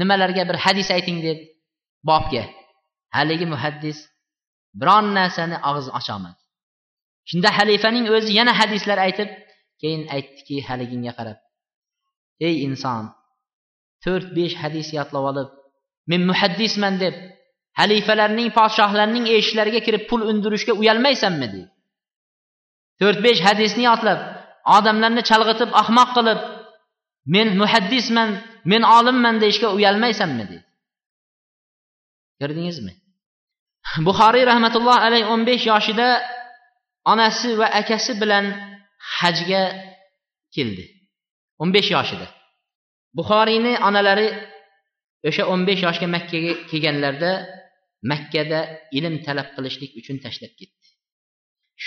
[0.00, 1.38] nimalarga bir hadis ayting deb
[2.08, 2.44] bobga
[3.16, 3.98] haligi muhaddis
[4.80, 6.40] biron narsani og'iz ocholmadi.
[7.30, 9.30] Shunda halifaning o'zi yana hadislar aytib
[9.80, 11.38] keyin aytdiki haliginga qarab
[12.46, 13.04] ey inson
[14.04, 15.48] to'rt besh hadis yodlab olib
[16.10, 17.14] men muhaddisman deb
[17.80, 21.70] halifalarning podshohlarning eshiklariga kirib pul undirishga uyalmaysanmi deydi
[23.00, 24.20] to'rt besh hadisni yodlab
[24.76, 26.40] odamlarni chalg'itib ahmoq qilib
[27.34, 28.30] men muhaddisman
[28.70, 30.64] men olimman deyishga uyalmaysanmi deydi
[32.40, 32.92] ko'rdingizmi?
[34.06, 36.08] Buxoriy rahmatulloh alayhi o'n besh yoshida
[37.12, 38.46] onasi va akasi bilan
[39.18, 39.62] hajga
[40.54, 40.84] keldi.
[41.60, 42.26] o'n besh yoshida.
[43.18, 44.28] Buxoriyni onalari
[45.28, 47.32] o'sha o'n besh yoshga makkaga kelganlarida
[48.10, 48.60] makkada
[48.98, 50.86] ilm talab qilishlik uchun tashlab ketdi.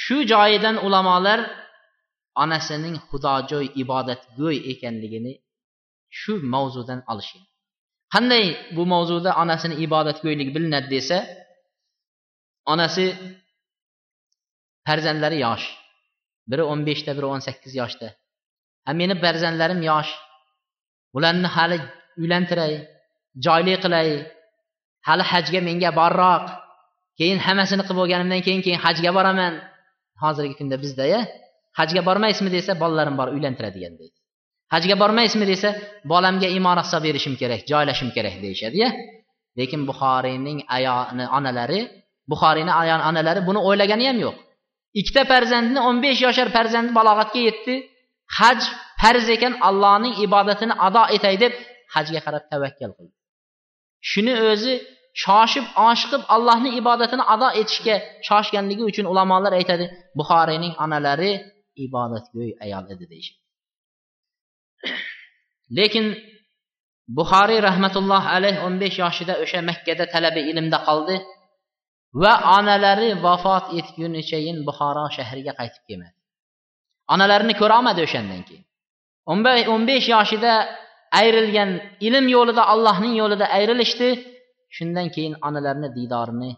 [0.01, 1.39] Shu joyidan ulamolar
[2.43, 5.33] onasining xudojo'y ibodatgo'y ekanligini
[6.19, 7.45] shu mavzudan olishgan.
[8.13, 11.17] Qanday bu mavzuda onasini ibodatgo'yligi bilinadi desa
[12.73, 13.05] onasi
[14.87, 15.65] farzandlari yosh
[16.49, 18.07] biri o'n beshda biri o'n sakkiz yoshda.
[18.85, 20.11] Ha meni farzandlarim yosh
[21.17, 21.77] ularni hali
[22.21, 22.73] uylantiray
[23.45, 24.09] joyli qilay.
[25.07, 26.45] Hali hajga menga borroq.
[27.19, 29.53] Keyin hammasini qilib bo'lganimdan keyin keyin hajga boraman.
[30.23, 31.19] Hozirgi kunda bizdaya
[31.79, 34.17] hajga bormaysizmi desa bolalarim bor uylantiradigan deydi.
[34.73, 35.69] Hajga bormaysizmi desa
[36.11, 38.89] bolamga imorat solib berishim kerak joylashim kerak deyishadiya
[39.59, 41.79] lekin buxoriyning ayoni onalari
[42.31, 44.35] buxoriyni ayon onalari buni o'ylagani ham yo'q.
[44.99, 47.75] Ikkita farzandni o'n besh yoshar farzandi balog'atga yetdi.
[48.37, 48.59] Haj
[49.01, 51.53] farz ekan allohning ibodatini ado etay deb
[51.95, 53.13] hajga qarab tavakkal qildi.
[54.11, 54.73] Shuni o'zi
[55.23, 57.95] shoshib oshiqib allohni ibodatini ado etishga
[58.27, 59.85] shoshganligi uchun ulamolar aytadi
[60.19, 61.31] buxoriyning onalari
[61.85, 63.41] ibodatgo'y ayol edi deyishadi.
[65.77, 66.05] Lekin
[67.17, 71.15] buxoriy rahmatulloh alayh o'n besh yoshida o'sha makkada talabi ilmda qoldi
[72.23, 76.17] va onalari vafot etgunichayin buxoro shahriga qaytib kelmadi.
[77.13, 78.65] Onalarini ko'rolmadi o'shandan keyin.
[79.73, 80.53] O'n besh yoshida
[81.19, 81.69] ayrilgan
[82.07, 84.09] ilm yo'lida allohning yo'lida ayrilishdi.
[84.75, 86.51] Shundan keyin onalarini diydorini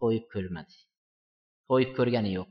[0.00, 0.74] to'yib ko'rmadi.
[1.68, 2.50] To'yib ko'rgani yo'q.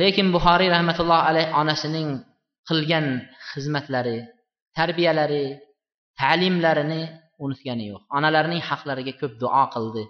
[0.00, 2.08] Lekin buxoriy rahmatullohi alayh onasining
[2.68, 3.06] qilgan
[3.50, 4.18] xizmatlari
[4.78, 5.44] tarbiyalari
[6.20, 7.02] ta'limlarini
[7.44, 8.02] unutgani yo'q.
[8.16, 10.04] Onalarining haqlariga ko'p duo qildi.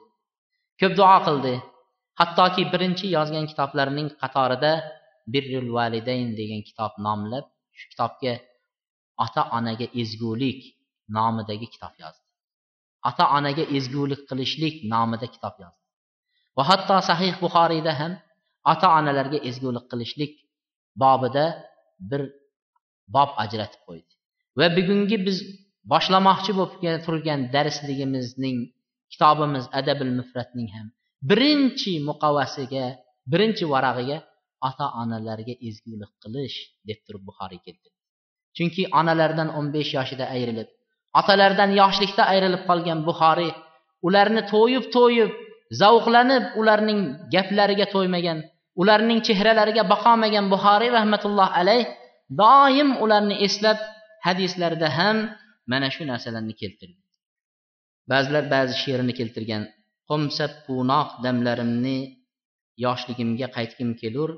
[0.81, 1.55] Ko'p duo qildi.
[2.21, 4.73] Hattoki birinchi yozgan kitoblarining qatorida
[5.33, 7.45] birrul validayn degan kitob nomlab
[7.79, 8.33] shu kitobga
[9.25, 10.61] ota onaga ezgulik
[11.17, 12.25] nomidagi kitob yozdi.
[13.09, 15.83] Ota onaga ezgulik qilishlik nomida kitob yozdi.
[16.57, 18.13] Va hatto sahih buxoriyda ham
[18.73, 20.33] ota onalarga ezgulik qilishlik
[21.03, 21.45] bobida
[22.11, 22.23] bir
[23.15, 24.13] bob ajratib qo'ydi.
[24.59, 25.39] Va bugungi biz
[25.93, 28.59] boshlamoqchi bo'lib turgan darsligimizning
[29.13, 30.87] kitobimiz adabil mufratning ham
[31.31, 32.85] birinchi muqovasiga
[33.33, 34.19] birinchi varag'iga
[34.69, 36.57] ota onalarga ezgulik qilish
[36.89, 37.98] deb turib buxoriy keltirdi.
[38.59, 40.69] Chunki onalaridan o'n besh yoshida ayrilib
[41.21, 43.53] otalardan yoshlikda ayrilib qolgan buxoriy
[44.09, 45.31] ularni to'yib to'yib
[45.81, 47.01] zavqlanib ularning
[47.35, 48.39] gaplariga to'ymagan
[48.81, 51.85] ularning chehralariga boqolmagan buxoriy rahmatulloh alayh
[52.43, 53.79] doim ularni eslab
[54.27, 55.17] hadislarida ham
[55.71, 56.99] mana shu narsalarni keltirdi.
[58.11, 59.63] Ba'zilar ba'zi she'rini keltirgan
[60.11, 61.99] qo'msab quvnoq damlarimni
[62.85, 64.31] yoshligimga qaytgim kelur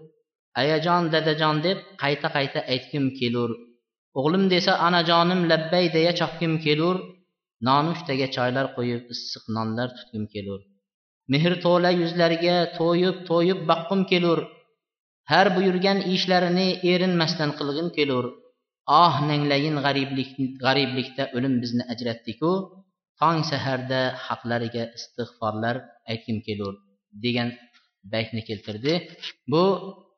[0.63, 3.51] ayajon dadajon deb qayta qayta aytgim kelur
[4.19, 6.97] o'g'lim desa anajonim labbay deya chopgim kelur.
[7.69, 10.61] Nonushtaga choylar qo'yib issiq nonlar tutgim kelur.
[11.33, 14.39] Mehr to'la yuzlariga to'yib to'yib boqqim kelur.
[15.31, 18.25] Har buyurgan ishlarini erinmasdan qilg'im kelur.
[19.03, 20.31] Oh nanglayin g'ariblik
[20.65, 22.51] g'ariblikda o'lim bizni ajratdiku.
[23.21, 25.77] Tong saharda haqlariga istig'forlar
[26.13, 26.75] aytgim kelur
[27.25, 27.49] degan
[28.13, 28.93] baytni keltirdi.
[29.53, 29.63] Bu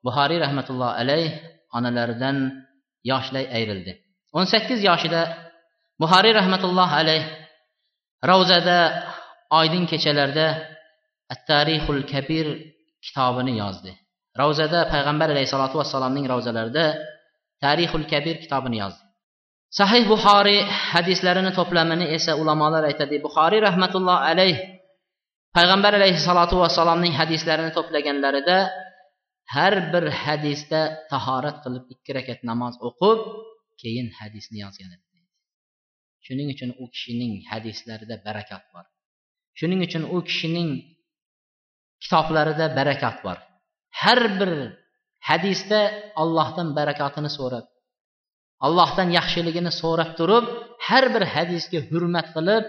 [0.04, 1.28] buxoriy rahmatullohi alayh
[1.76, 2.36] onalaridan
[3.10, 3.92] yoshlay ayrildi.
[4.36, 5.22] o'n sakkiz yoshida
[6.02, 7.24] buxoriy rahmatullohi alayh
[8.30, 8.78] ravzada
[9.58, 10.46] oydin kechalarda
[11.32, 12.46] at tarixul kabir
[13.04, 13.92] kitobini yozdi.
[14.40, 16.86] Ravzada payg'ambar alayhissalotu vassalomning ravzalarida
[17.64, 19.02] tarixul kabir kitobini yozdi.
[19.78, 20.60] Sahih buxoriy
[20.94, 23.16] hadislarini to'plamini esa ulamolar aytadi.
[23.26, 24.56] Buxoriy rahmatulloh alayh
[25.56, 28.58] payg'ambar alayhissalotu vassalomning hadislarini to'plaganlarida
[29.52, 30.80] har bir hadisda
[31.12, 33.20] tahorat qilib ikki rakat namoz o'qib
[33.82, 35.06] keyin hadisni yozgan edi.
[36.26, 38.84] Shuning uchun u kishining hadislarida barakat bor.
[39.58, 40.70] Shuning uchun u kishining
[42.02, 43.38] kitoblarida barakat bor.
[44.00, 44.52] Har bir
[45.28, 45.80] hadisda
[46.22, 47.66] allohdan barakatini so'rab
[48.66, 50.44] allohdan yaxshiligini so'rab turib
[50.86, 52.64] har bir hadisga hurmat qilib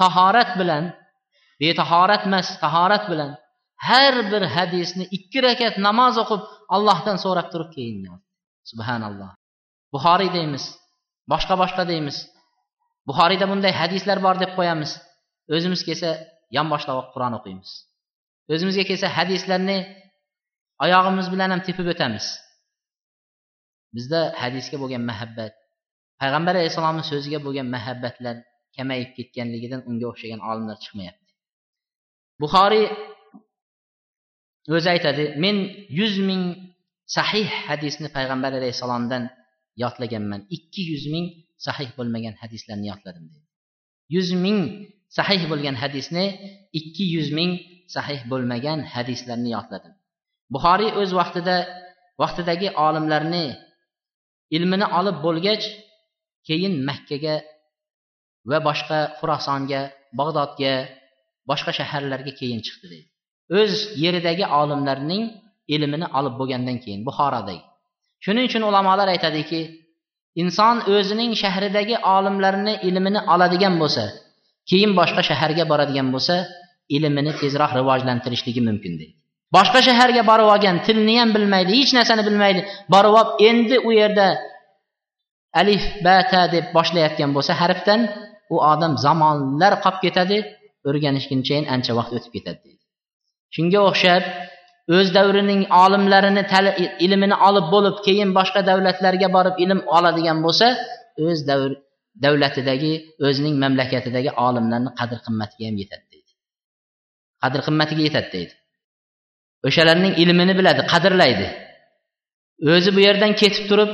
[0.00, 0.84] tahorat bilan
[1.62, 3.30] betahorat emas tahorat bilan
[3.88, 6.42] har bir hadisni ikki rakat namoz o'qib
[6.74, 7.96] allohdan so'rab turib keyin
[8.70, 9.30] subhanalloh.
[9.94, 10.64] Buxoriy deymiz
[11.32, 12.16] boshqa boshqa deymiz.
[13.08, 14.90] Buxoriyda bunday hadislar bor deb qo'yamiz.
[15.54, 16.10] O'zimiz kelsa
[16.56, 17.70] yonboshlab qur'on o'qiymiz.
[18.52, 19.78] O'zimizga kelsa hadislarni
[20.84, 22.26] oyog'imiz bilan ham tepib o'tamiz.
[23.96, 25.54] Bizda hadisga bo'lgan muhabbat
[26.20, 28.36] payg'ambar alayhissalomni so'ziga bo'lgan muhabbatlar
[28.76, 31.30] kamayib ketganligidan unga o'xshagan olimlar chiqmayapti.
[32.42, 32.86] Buxoriy
[34.74, 35.56] o'zi aytadi men
[35.98, 36.42] yuz ming
[37.16, 39.24] sahih hadisni payg'ambar alayhissalomdan
[39.82, 40.40] yodlaganman.
[40.56, 41.26] Ikki yuz ming
[41.66, 43.48] sahih bo'lmagan hadislarni yodladim deydi
[44.14, 44.58] yuz ming
[45.16, 46.24] sahih bo'lgan hadisni
[46.78, 47.50] ikki yuz ming
[47.94, 49.92] sahih bo'lmagan hadislarni yodladim.
[50.54, 51.56] Buxoriy o'z vaqtida
[52.22, 53.46] vaqtidagi olimlarni
[54.56, 55.64] ilmini olib bo'lgach
[56.48, 57.36] keyin makkaga
[58.50, 59.82] va boshqa xurosonga
[60.18, 60.74] bag'dodga
[61.50, 63.08] boshqa shaharlarga keyin chiqdi deydi
[63.60, 63.72] o'z
[64.02, 65.24] yeridagi olimlarning
[65.74, 67.62] ilmini olib bo'lgandan keyin buxorodagi
[68.24, 69.60] shuning uchun ulamolar aytadiki
[70.42, 74.04] inson o'zining shahridagi olimlarni ilmini oladigan bo'lsa
[74.70, 76.36] keyin boshqa shaharga boradigan bo'lsa
[76.96, 79.14] ilmini tezroq rivojlantirishligi mumkin deydi.
[79.56, 82.60] Boshqa shaharga borib olgan tilni ham bilmaydi hech narsani bilmaydi.
[82.94, 84.26] Borib olib endi u yerda
[85.60, 88.00] alif ba ta deb boshlayotgan bo'lsa harfdan
[88.54, 90.38] u odam zamonlar qolib ketadi
[90.88, 92.77] o'rganishgunchayin ancha vaqt o'tib ketadi deydi.
[93.54, 94.22] Shunga o'xshab
[94.96, 96.42] o'z davrining olimlarini
[97.06, 100.66] ilmini olib bo'lib keyin boshqa davlatlarga borib ilm oladigan bo'lsa
[101.26, 101.70] o'z davr
[102.24, 102.92] davlatidagi
[103.26, 106.32] o'zining mamlakatidagi olimlarni qadr qimmatiga ham yetadi deydi.
[107.42, 108.54] Qadr qimmatiga yetadi deydi.
[109.68, 111.48] O'shalarning ilmini biladi qadrlaydi.
[112.74, 113.90] O'zi bu yerdan ketib turib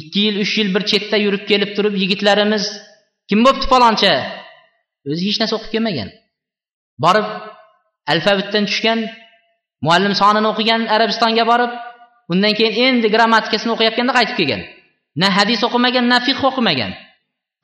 [0.00, 2.64] ikki yil uch yil bir chetda yurib kelib turib yigitlarimiz
[3.28, 4.12] kim bo'pti faloncha?
[5.10, 6.08] O'zi hech narsa o'qib kelmagan.
[7.04, 7.28] Borib
[8.12, 8.98] alfabetdan tushgan
[9.86, 11.72] muallim sonini o'qigan arabistonga borib
[12.32, 14.62] undan keyin endi grammatikasini o'qiyotganda qaytib kelgan.
[15.20, 16.92] Na hadis o'qimagan na fiq o'qimagan.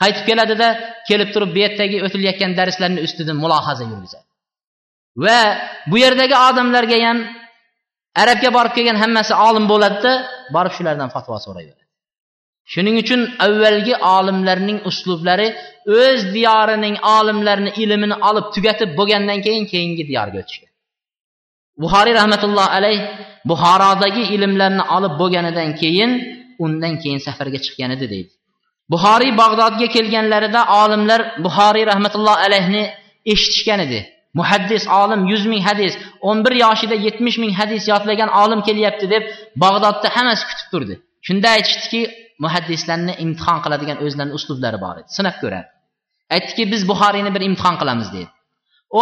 [0.02, 0.68] Qaytib keladida
[1.08, 4.26] kelib turib bu yerdagi o'tilayotgan darslarni ustidan mulohaza yurgizadi.
[5.24, 5.40] Va
[5.90, 7.18] bu yerdagi odamlarga ham
[8.22, 10.12] arabga borib kelgan hammasi olim bo'ladida
[10.56, 11.81] borib shulardan fatvo so'rayveradi.
[12.72, 15.48] Shuning uchun avvalgi olimlarning uslublari
[16.00, 20.70] o'z diyorining olimlarini ilmini olib tugatib bo'lgandan keyin keyingi diyorga o'tishgan.
[21.82, 22.98] Buxoriy rahmatulloh alayh
[23.50, 26.10] buxorodagi ilmlarni olib bo'lganidan keyin
[26.64, 28.32] undan keyin safarga chiqqan edi deydi.
[28.92, 32.82] Buxoriy bag'dodga kelganlarida olimlar buxoriy rahmatulloh alayhni
[33.32, 34.00] eshitishgan edi.
[34.38, 35.94] Muhaddis olim yuz ming hadis
[36.28, 39.22] o'n bir yoshida yetmish ming hadis yodlagan olim kelyapti deb
[39.64, 40.94] bag'dodda hammasi kutib turdi.
[41.26, 42.00] Shunda aytishdiki
[42.44, 45.08] muhaddislarni imtihon qiladigan o'zlarini uslublari bor edi.
[45.18, 45.68] Sinab ko'radi.
[46.34, 48.28] Aytdiki biz buxoriyni bir imtihon qilamiz dedi.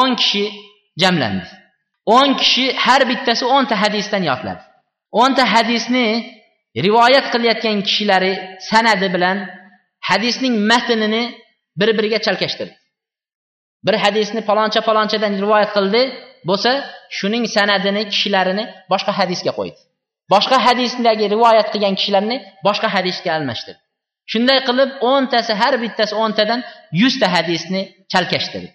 [0.00, 0.44] O'n kishi
[1.02, 1.46] jamlandi.
[2.16, 4.62] O'n kishi har bittasi o'nta hadisdan yodladi.
[5.22, 6.06] O'nta hadisni
[6.86, 8.32] rivoyat qilayotgan kishilari
[8.70, 9.36] sanadi bilan
[10.08, 11.22] hadisning matnini
[11.80, 12.74] bir biriga chalkashtirdi.
[13.86, 16.02] Bir hadisni paloncha palonchadan rivoyat qildi
[16.48, 16.70] bo'lsa
[17.18, 19.78] shuning sanadini kishilarini boshqa hadisga qo'ydi.
[20.32, 23.80] Boshqa hadisdagi rivoyat qilgan kishilarni boshqa hadisga almashtirdi
[24.32, 26.60] shunday qilib o'ntasi har bittasi o'ntadan
[27.02, 27.80] yuzta hadisni
[28.12, 28.68] chalkashtirdi.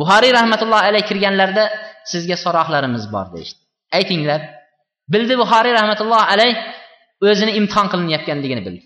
[0.00, 1.64] Buxoriy rahmatullohi alayh kirganlarida
[2.12, 3.60] sizga so'roqlarimiz bor deyishdi.
[3.98, 4.40] Aytinglar
[5.14, 6.54] bildi buxoriy rahmatullohi alayh
[7.28, 8.84] o'zini imtihon qilinayotganligini bildi.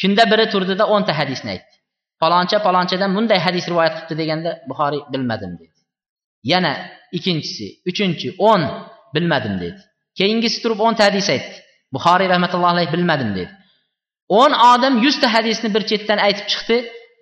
[0.00, 1.74] Shunda biri turdida o'nta hadisni aytdi.
[2.22, 5.76] Faloncha palonchadan bunday hadis rivoyat qilibdi deganda buxoriy bilmadim dedi.
[6.52, 6.72] Yana
[7.16, 8.62] ikkinchisi uchinchi o'n
[9.14, 9.80] bilmadim dedi.
[10.18, 11.56] Keyingisi turib o'nta hadis aytdi
[11.94, 13.50] buxoriy rahmatullohi alayhi bilmadim dedi.
[14.40, 16.76] O'n odam yuzta hadisni bir chetdan aytib chiqdi.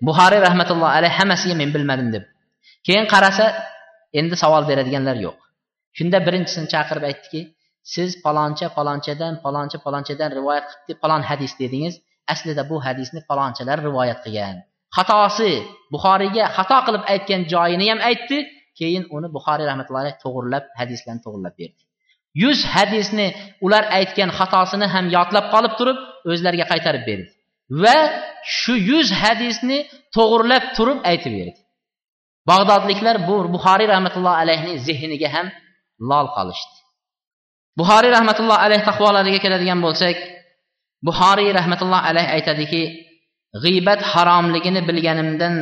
[0.09, 2.25] Buxoriy rahmatullohi alayhi hammasiga men bilmadim deb.
[2.87, 3.45] Keyin qarasa
[4.21, 5.37] endi savol beradiganlar yo'q.
[5.99, 7.41] Shunda birinchisini chaqirib aytdiki
[7.95, 11.95] siz paloncha palonchadan paloncha palonchadan rivoyat qilib falon hadis dedingiz.
[12.33, 14.57] Aslida bu hadisni palonchalar rivoyat qilgan.
[14.97, 15.53] Xatosi
[15.95, 18.39] buxoriyga xato qilib aytgan joyini ham aytdi.
[18.81, 21.83] Keyin uni buxoriy rahmatullohi to'g'irlab hadislarni to'g'irlab berdi.
[22.43, 23.27] Yuz hadisni
[23.65, 25.99] ular aytgan xatosini ham yodlab qolib turib
[26.33, 27.29] o'zlariga qaytarib berdi.
[27.83, 27.99] Va
[28.59, 29.79] shu yuz hadisni
[30.17, 31.61] to'g'irlab turib aytib berdi.
[32.51, 35.47] Bag'dodliklar bu buxoriy rahmatullohi alayhni zehniga ham
[36.11, 36.77] lol qolishdi.
[37.79, 40.17] Buxoriy rahmatullohi alayh taqvolariga keladigan bo'lsak
[41.07, 42.83] buxoriy rahmatullohi alayh aytadiki
[43.63, 45.55] g'iybat haromligini bilganimdan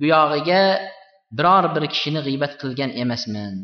[0.00, 0.62] buyog'iga
[1.38, 3.54] biror bir kishini g'iybat qilgan emasman.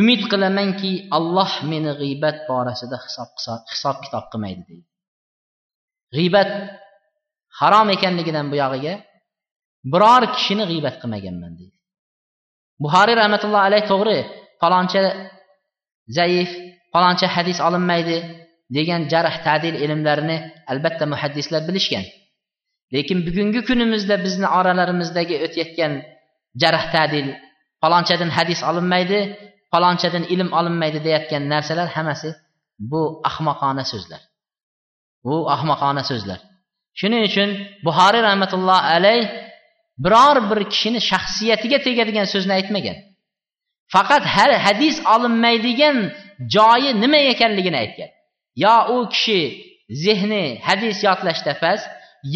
[0.00, 3.30] Umid qilamanki alloh meni g'iybat borasida hisob
[3.72, 4.86] hisob kitob qilmaydi deydi.
[6.16, 6.50] G'iybat
[7.60, 8.94] harom ekanligidan buyog'iga
[9.92, 11.76] biror kishini g'iybat qilmaganman deydi.
[12.82, 14.18] Buxoriy rahmatullohi alayh to'g'ri
[14.60, 15.02] faloncha
[16.18, 16.50] zaif
[16.92, 18.16] faloncha hadis olinmaydi
[18.76, 20.36] degan jarh tadil ilmlarini
[20.72, 22.04] albatta muhaddislar bilishgan.
[22.94, 25.92] Lekin bugungi kunimizda bizni oralarimizdagi o'tayotgan
[26.62, 27.26] jarh tadil
[27.82, 29.18] falonchadan hadis olinmaydi
[29.72, 32.30] falonchadan ilm olinmaydi deyayotgan narsalar hammasi
[32.90, 34.20] bu ahmoqona so'zlar.
[35.24, 36.40] Bu ahmoqona so'zlar.
[37.00, 37.48] Shuning uchun
[37.86, 39.24] buxoriy rahmatulloh alayh
[40.04, 42.96] biror bir kishini shaxsiyatiga tegadigan so'zni aytmagan.
[43.94, 45.96] Faqat har hadis olinmaydigan
[46.54, 48.10] joyi nima ekanligini aytgan.
[48.64, 49.40] Yo u kishi
[50.04, 51.86] zehni hadis yodlashda past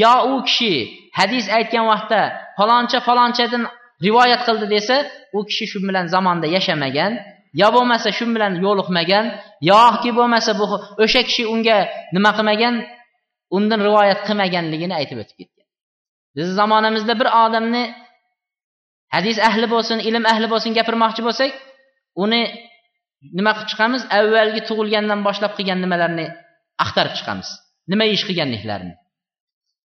[0.02, 0.74] yo u kishi
[1.18, 2.20] hadis aytgan vaqtda
[2.58, 3.62] faloncha falonchadan
[4.06, 4.96] rivoyat qildi desa
[5.36, 7.12] u kishi shu bilan zamonda yashamagan
[7.60, 9.24] yo bo'lmasa shu bilan yo'liqmagan
[9.72, 10.64] yoki bo'lmasa bu
[11.04, 11.78] o'sha kishi unga
[12.16, 12.74] nima qilmagan
[13.56, 15.66] undan rivoyat qilmaganligini aytib o'tib ketgan.
[16.36, 17.84] Bizni zamonamizda bir odamni
[19.14, 21.52] hadis ahli bo'lsin ilm ahli bo'lsin gapirmoqchi bo'lsak
[22.24, 22.42] uni
[23.38, 24.02] nima qilib chiqamiz?
[24.18, 26.26] Avvalgi tug'ilgandan boshlab qilgan nimalarni
[26.84, 27.48] axtarib chiqamiz.
[27.92, 28.94] Nima ish qilganliklarini.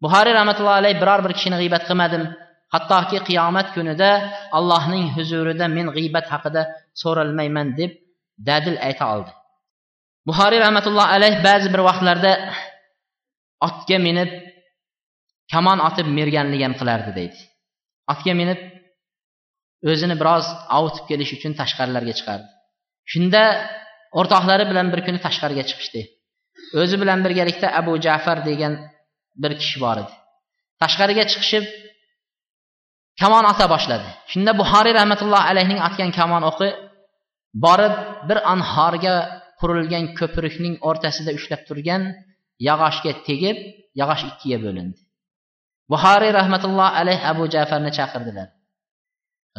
[0.04, 2.22] Buxoriy rahmatullohi alayhi biror bir kishini g'iybat qilmadim.
[2.74, 4.10] Hattoki qiyomat kunida
[4.58, 6.62] allohning huzurida men g'iybat haqida
[7.02, 7.90] so'ralmayman deb
[8.48, 9.30] dadil ayta oldi.
[10.28, 12.32] Buxoriy rahmatullohi alayh ba'zi bir vaqtlarda
[13.66, 14.30] otga minib
[15.52, 17.38] kamon otib merganlik ham qilardi deydi.
[18.12, 18.60] Otga minib
[19.90, 20.46] o'zini biroz
[20.78, 22.48] ovutib kelish uchun tashqarilarga chiqardi.
[23.12, 23.42] Shunda
[24.18, 26.00] o'rtoqlari bilan bir kuni tashqariga chiqishdi.
[26.80, 28.74] O'zi bilan birgalikda abu jafar degan
[29.42, 30.12] bir kishi bor edi.
[30.82, 31.64] Tashqariga chiqishib
[33.20, 34.08] kamon ota boshladi.
[34.32, 36.68] Shunda buxoriy rahmatullohi alayhning otgan kamon o'qi
[37.64, 37.94] borib
[38.28, 39.14] bir anhorga
[39.60, 42.02] qurilgan ko'prikning o'rtasida ushlab turgan
[42.68, 43.56] yog'ochga tegib
[44.00, 44.98] yog'och ikkiga bo'lindi.
[45.92, 48.48] Buxoriy rahmatullohi alayh abu jafarni chaqirdilar.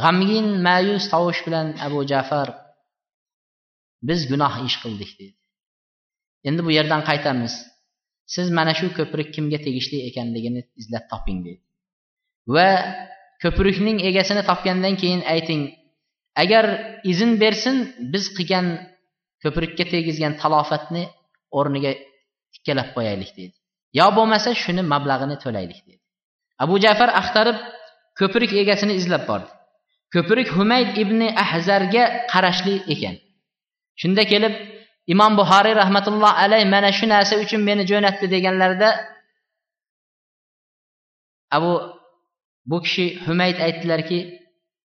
[0.02, 2.48] G'amgin ma'yus tovush bilan abu jafar
[4.08, 5.36] biz gunoh ish qildik dedi.
[6.48, 7.54] Endi bu yerdan qaytamiz.
[8.34, 11.62] Siz mana shu ko'prik kimga tegishli ekanligini izlab toping dedi.
[12.56, 12.70] Va
[13.46, 15.62] ko'prikning egasini topgandan keyin ayting
[16.44, 16.66] agar
[17.12, 17.76] izn bersin
[18.14, 18.68] biz qilgan
[19.44, 21.04] ko'prikka tegizgan talofatni
[21.58, 21.92] o'rniga
[22.54, 23.56] tikkalab qo'yaylik dedi.
[24.00, 26.02] Yo bo'lmasa shuni mablag'ini to'laylik dedi.
[26.64, 27.58] Abu jafar axtarib
[28.20, 29.50] ko'prik egasini izlab bordi.
[30.14, 33.16] Ko'prik humayd ibn ahzarga qarashli ekan.
[34.02, 34.54] Shunda kelib
[35.14, 38.90] imom buxoriy rahmatulloh alayh mana shu narsa uchun meni jo'natdi deganlarida
[41.58, 41.72] abu
[42.70, 44.20] bu kishi humayd aytdilarki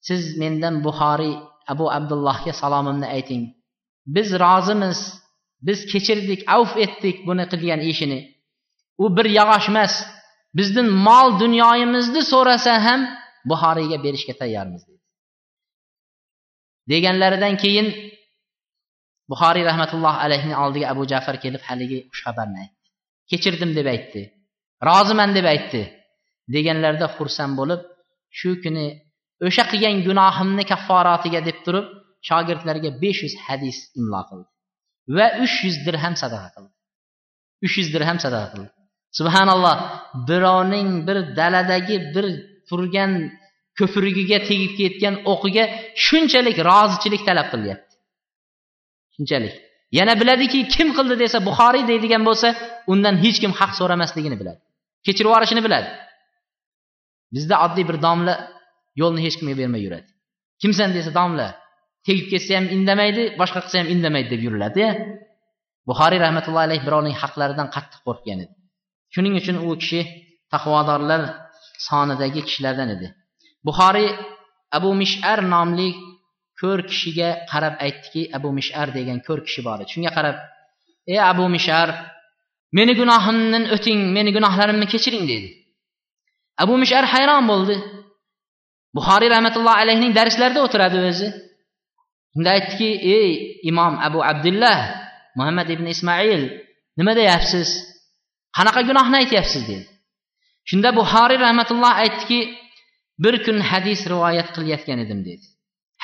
[0.06, 1.34] siz mendan buxoriy
[1.72, 3.42] abu abdullohga salomimni ayting.
[4.14, 5.00] Biz rozimiz
[5.66, 8.20] biz kechirdik avf etdik buni qilgan ishini.
[9.02, 9.94] U bir yog'och emas
[10.58, 13.00] bizdan mol dunyoyimizni so'rasa ham
[13.50, 15.02] buxoriyga berishga tayyormiz dedi.
[16.90, 17.88] Deganlaridan keyin
[19.30, 22.86] buxoriy rahmatulloh alayhini oldiga abu jafar kelib haligi xushxabarni aytdi.
[23.30, 24.22] Kechirdim deb aytdi.
[24.88, 25.82] Roziman deb aytdi.
[26.54, 27.80] Deganlarida xursand bo'lib
[28.38, 28.86] shu kuni
[29.46, 31.86] o'sha qilgan gunohimni kafforatiga deb turib
[32.28, 34.48] shogirdlarga besh yuz hadis imlo qildi
[35.16, 36.72] va uch yuz dirham sadaqa qildi.
[37.66, 38.70] Uch yuz dirham sadaqa qildi.
[39.18, 39.76] Subhanalloh
[40.28, 42.26] birovning bir daladagi bir
[42.68, 43.12] turgan
[43.78, 45.64] ko'prigiga tegib ketgan o'qiga
[46.06, 47.94] shunchalik rozichilik talab qilyapti.
[49.14, 49.54] Shunchalik.
[49.98, 52.48] Yana biladiki kim qildi desa buxoriy deydigan bo'lsa
[52.92, 54.60] undan hech kim haq so'ramasligini biladi.
[55.06, 55.88] Kechirib yuborishini biladi.
[57.34, 58.34] Bizda oddiy bir domla
[59.00, 60.08] yo'lni hech kimga bermay yuradi.
[60.62, 61.48] Kimsan desa domla
[62.06, 64.84] tegib ketsa ham indamaydi boshqa qilsa ham indamaydi deb yuriladi
[65.88, 68.54] buxoriy rahmatullohi alayhi birovning haqlaridan qattiq qo'rqgan edi.
[69.14, 70.00] Shuning uchun u kishi
[70.52, 71.22] taqvodorlar
[71.88, 73.06] sonidagi kishilardan edi.
[73.66, 74.08] Buxoriy
[74.76, 75.88] abu mishar nomli
[76.60, 79.90] ko'r kishiga qarab aytdiki abu mishar degan ko'r kishi bor edi.
[79.94, 80.36] Shunga qarab
[81.12, 81.88] ey abu mishar
[82.78, 85.48] meni gunohimdan o'ting meni gunohlarimni kechiring dedi
[86.62, 87.76] abu mishar hayron bo'ldi.
[88.96, 91.28] Buxoriy rahmatullohi alayhining darslarida o'tiradi o'zi.
[92.32, 92.88] Shunda aytdiki
[93.18, 93.30] ey
[93.70, 94.78] imom abu abdullah
[95.38, 96.42] muhammad ibn ismoil
[96.98, 97.68] nima deyapsiz?
[98.56, 99.62] Qanaqa gunohni aytyapsiz?
[99.70, 99.84] dedi.
[100.68, 102.40] Shunda buxoriy rahmatulloh aytdiki
[103.24, 105.46] bir kun hadis rivoyat qilayotgan edim dedi.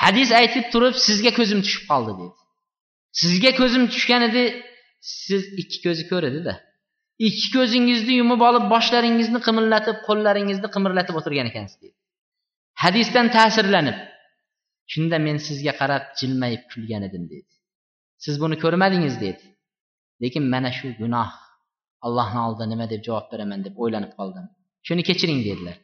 [0.03, 2.35] Hadis aytib turib sizga ko'zim tushib qoldi dedi.
[3.21, 4.43] Sizga ko'zim tushgan edi
[5.25, 6.53] siz ikki ko'zi ko'r edida
[7.27, 11.95] ikki ko'zingizni yumib olib boshlaringizni qimirlatib qo'llaringizni qimirlatib o'tirgan ekansiz dedi
[12.83, 13.97] hadisdan ta'sirlanib
[14.93, 17.51] shunda men sizga qarab jilmayib kulgan edim dedi
[18.25, 19.43] siz buni ko'rmadingiz dedi
[20.23, 21.29] lekin mana shu gunoh
[22.07, 24.45] allohni oldida nima deb javob beraman deb o'ylanib qoldim.
[24.87, 25.77] Shuni kechiring dedilar.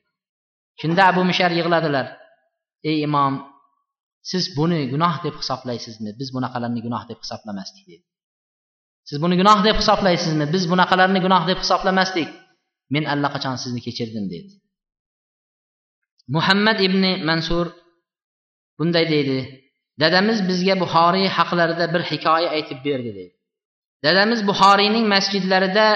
[0.81, 2.05] Shunda abu mishar yig'ladilar.
[2.89, 3.33] Ey imom
[4.31, 8.05] siz buni gunoh deb hisoblaysizmi biz bunaqalarni gunoh deb hisoblamasdik dedi
[9.09, 10.45] siz buni gunoh deb hisoblaysizmi?
[10.53, 12.29] Biz bunaqalarni gunoh deb hisoblamasdik.
[12.93, 14.49] Men allaqachon sizni kechirdim dedi
[16.35, 17.67] muhammad ibn mansur
[18.79, 19.39] bunday deydi.
[20.01, 23.33] Dadamiz bizga buxoriy haqlarida bir hikoya aytib berdi deydi.
[24.05, 25.87] Dadamiz buxoriyning masjidlarida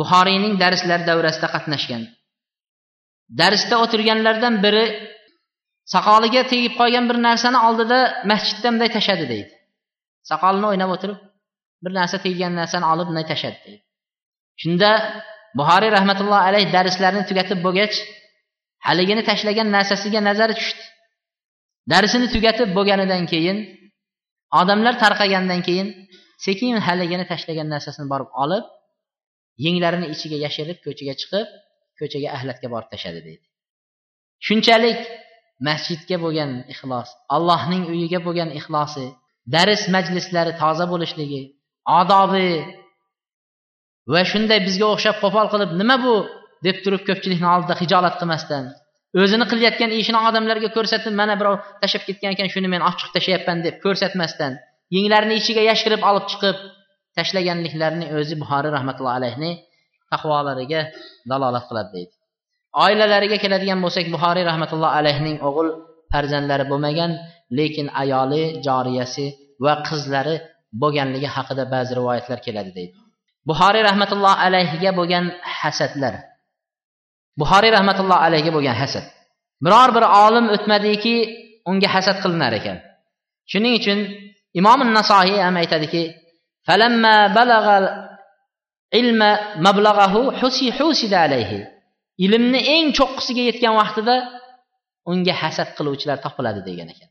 [0.00, 2.02] buxoriyning darslar davrasida qatnashgan.
[3.40, 4.84] Darsda o'tirganlardan biri
[5.94, 7.98] soqoliga tegib qolgan bir narsani oldida
[8.30, 9.52] masjidda bunday tashladi deydi.
[10.30, 11.18] Soqolini o'ynab o'tirib
[11.84, 13.82] bir narsa teggan narsani olib bunday tashladi deydi.
[14.62, 14.90] Shunda
[15.58, 17.94] buxoriy rahmatullohi alayhi darslarini tugatib bo'lgach
[18.86, 20.84] haligini tashlagan narsasiga nazari tushdi.
[21.92, 23.58] Darsini tugatib bo'lganidan keyin
[24.60, 25.88] odamlar tarqagandan keyin
[26.46, 28.64] sekin haligini tashlagan narsasini borib olib
[29.64, 31.46] yenglarini ichiga yashirib ko'chaga chiqib
[31.98, 33.44] ko'chaga ahlatga borib tashladi deydi.
[34.46, 35.00] Shunchalik
[35.68, 39.06] masjidga bo'lgan ixlos allohning uyiga bo'lgan ixlosi
[39.54, 41.42] dars majlislari toza bo'lishligi
[42.00, 42.48] odobi
[44.12, 46.16] va shunday bizga o'xshab qo'pol qilib nima bu?
[46.66, 48.64] deb turib ko'pchilikni oldida hijolat qilmasdan
[49.22, 53.76] o'zini qilayotgan ishini odamlarga ko'rsatib mana birov tashlab ketgan ekan shuni men ochiq tashlayapman deb
[53.84, 54.52] ko'rsatmasdan
[54.96, 56.56] yenglarini ichiga yashirib olib chiqib
[57.18, 59.50] tashlaganliklarini o'zi buxoriy rahmatullohi alayhni
[60.12, 60.80] taqvolariga
[61.30, 62.12] dalolat qiladi deydi.
[62.84, 65.68] Oilalariga keladigan bo'lsak buxoriy rahmatullohi alayhning o'g'il
[66.12, 67.12] farzandlari bo'lmagan
[67.58, 69.26] lekin ayoli joriyasi
[69.64, 70.36] va qizlari
[70.82, 72.96] bo'lganligi haqida ba'zi rivoyatlar keladi deydi.
[73.48, 75.24] Buxoriy rahmatullohi alayhiga bo'lgan
[75.60, 76.14] hasadlar.
[77.40, 79.04] Buxoriy rahmatullohi alayhiga bo'lgan hasad.
[79.64, 81.14] Biror bir olim o'tmadiki
[81.70, 82.78] unga hasad qilinar ekan.
[83.50, 83.98] Shuning uchun
[84.60, 86.02] imom nasoiy ham aytadiki
[92.24, 94.16] ilmni eng cho'qqisiga yetgan vaqtida
[95.10, 97.08] unga hasad qiluvchilar topiladi degan ekan.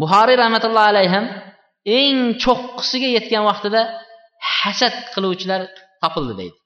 [0.00, 1.26] Buxoriy rahmatullohi alayhi ham
[1.84, 3.80] eng cho'qqisiga yetgan vaqtida
[4.58, 5.60] hasad qiluvchilar
[6.02, 6.56] topildi deydi.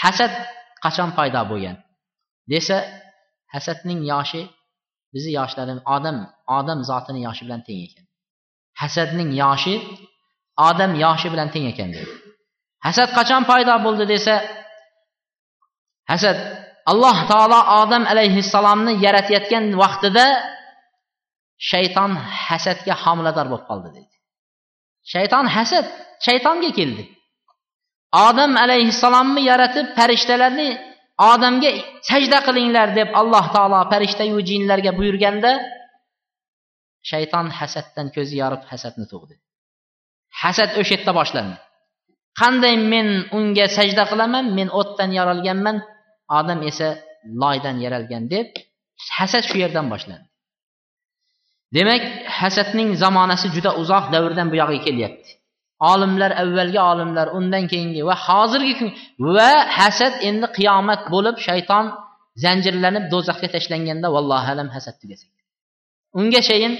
[0.00, 0.32] Hasad
[0.84, 1.76] qachon paydo bo'lgan?
[2.52, 2.76] Desa
[3.54, 4.42] hasadning yoshi
[5.14, 6.16] bizni yoshlarimiz odam
[6.58, 8.04] odam zotini yoshi bilan teng ekan.
[8.80, 9.74] Hasadning yoshi
[10.68, 12.12] odam yoshi bilan teng ekan deydi.
[12.86, 14.34] Hasad qachon paydo bo'ldi desa
[16.10, 16.38] hasad
[16.90, 20.26] alloh taolo odam alayhissalomni yaratayotgan vaqtida
[21.70, 22.12] shayton
[22.46, 24.11] hasadga homilador bo'lib qoldi deydi.
[25.12, 25.86] Shayton hasad
[26.26, 27.04] shaytonga keldi.
[28.26, 30.68] Odam alayhissalomni yaratib farishtalarni
[31.32, 31.70] odamga
[32.10, 35.52] sajda qilinglar deb alloh taolo farishtayu jinlarga buyurganda
[37.10, 39.34] shayton hasaddan ko'zi yorib hasadni tug'di.
[40.42, 41.56] Hasad o'sha yerda boshlandi.
[42.40, 45.76] Qanday men unga sajda qilaman men o'tdan yaralganman
[46.38, 46.88] odam esa
[47.42, 48.48] loydan yaralgan deb
[49.16, 50.26] hasad shu yerdan boshlandi.
[51.76, 52.02] Demak
[52.42, 55.30] hasadning zamonasi juda uzoq davrdan bu yog'iga kelyapti.
[55.92, 58.88] Olimlar avvalgi olimlar undan keyingi va hozirgi kun
[59.36, 61.84] va hasad endi qiyomat bo'lib shayton
[62.44, 65.26] zanjirlanib do'zaxga tashlanganda vallohu alam hasad tugasa
[66.18, 66.74] unga chayin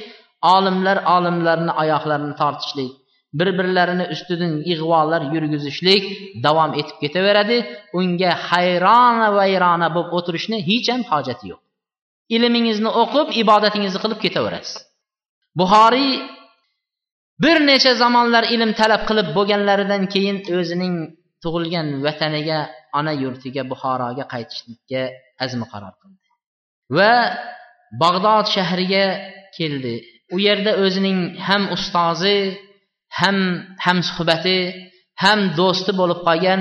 [0.54, 2.92] olimlar olimlarni oyoqlarini tortishlik
[3.38, 6.04] bir birlarini ustidan ig'volar yurgizishlik
[6.44, 7.56] davom etib ketaveradi.
[7.98, 11.60] Unga hayrona vayrona bo'lib o'tirishni hech ham hojati yo'q.
[12.36, 14.74] Ilmingizni o'qib ibodatingizni qilib ketaverasiz.
[15.60, 16.12] Buxoriy
[17.42, 20.94] bir necha zamonlar ilm talab qilib bo'lganlaridan keyin o'zining
[21.42, 22.58] tug'ilgan vataniga
[22.98, 25.02] ona yurtiga buxoroga qaytishlikka
[25.44, 26.28] azmi qaror qildi.
[26.96, 27.14] Va
[28.02, 29.04] bag'dod shahriga
[29.58, 29.94] keldi.
[30.34, 32.38] U yerda o'zining ham ustozi
[33.20, 33.36] ham
[33.86, 34.58] hamsuhbati
[35.22, 36.60] ham do'sti bo'lib qolgan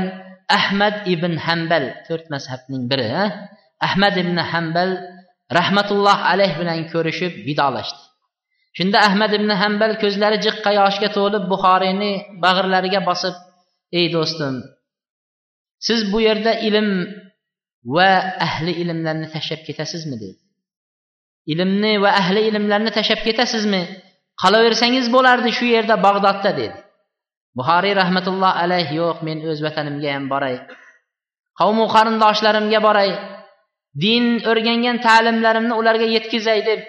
[0.58, 3.10] ahmad ibn hambal to'rt mazhabning biri
[3.88, 4.89] ahmad ibn hambal
[5.60, 8.02] rahmatulloh alayh bilan ko'rishib vidolashdi.
[8.78, 12.11] Shunda ahmad ibn hambal ko'zlari jiqqa yoshga to'lib buxoriyni
[12.43, 13.36] bag'irlariga bosib
[13.99, 14.55] ey do'stim
[15.88, 16.89] siz bu yerda ilm
[17.95, 18.11] va
[18.47, 20.15] ahli ilmlarni tashlab ketasizmi?
[20.22, 20.38] dedi.
[21.53, 23.82] Ilmni va ahli ilmlarni tashlab ketasizmi?
[24.41, 26.78] Qolaversangiz bo'lardi shu yerda bag'dodda dedi.
[27.57, 30.55] Buxoriy rahmatulloh alayh yo'q men o'z vatanimga ham boray
[31.59, 33.09] qavmu qarindoshlarimga boray
[34.03, 36.82] din o'rgangan ta'limlarimni ularga yetkazay deb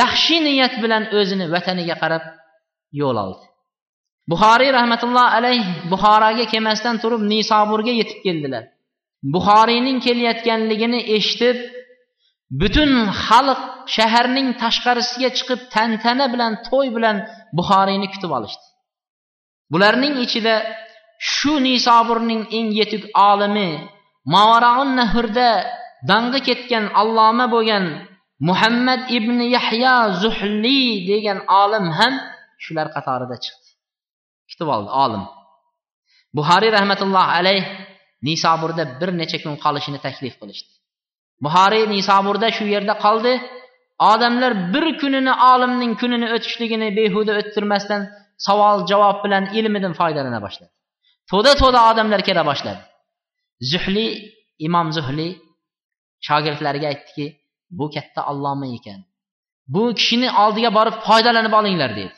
[0.00, 2.24] yaxshi niyat bilan o'zini vataniga qarab
[3.00, 3.44] yo'l oldi.
[4.30, 8.64] Buxoriy rahmatulloh alayh buxoroga kelmasdan turib nisoburga yetib keldilar.
[9.34, 11.56] Buxoriyning kelayotganligini eshitib
[12.60, 12.90] butun
[13.24, 13.60] xalq
[13.94, 17.16] shaharning tashqarisiga chiqib tantana bilan to'y bilan
[17.58, 18.64] buxoriyni kutib olishdi.
[19.72, 20.54] Bularning ichida
[21.32, 23.70] shu nisoburning eng yetuk olimi
[24.34, 25.50] mavaraun nahrda
[26.10, 27.84] dang'i ketgan alloma bo'lgan
[28.48, 32.14] muhammad ibn yahyo zuhli degan olim ham
[32.64, 33.68] shular qatorida chiqdi.
[34.50, 35.24] Kutib oldi olim.
[36.36, 37.62] Buxoriy rahmatullohi alayh
[38.28, 40.72] nisoburda bir necha kun qolishini taklif qilishdi.
[41.44, 43.32] Buxoriy nisoburda shu yerda qoldi.
[44.12, 48.02] Odamlar bir kunini olimning kunini o'tishligini behuda o'ttirmasdan
[48.46, 50.72] savol javob bilan ilmidan foydalana boshladi.
[51.30, 52.82] To'da to'da odamlar kela boshladi.
[53.72, 54.06] Zuhli
[54.66, 55.28] imom zuhli
[56.26, 57.26] shogirdlariga aytdiki
[57.78, 59.00] bu katta alloma ekan?
[59.74, 62.14] Bu kishini oldiga borib foydalanib olinglar dedi.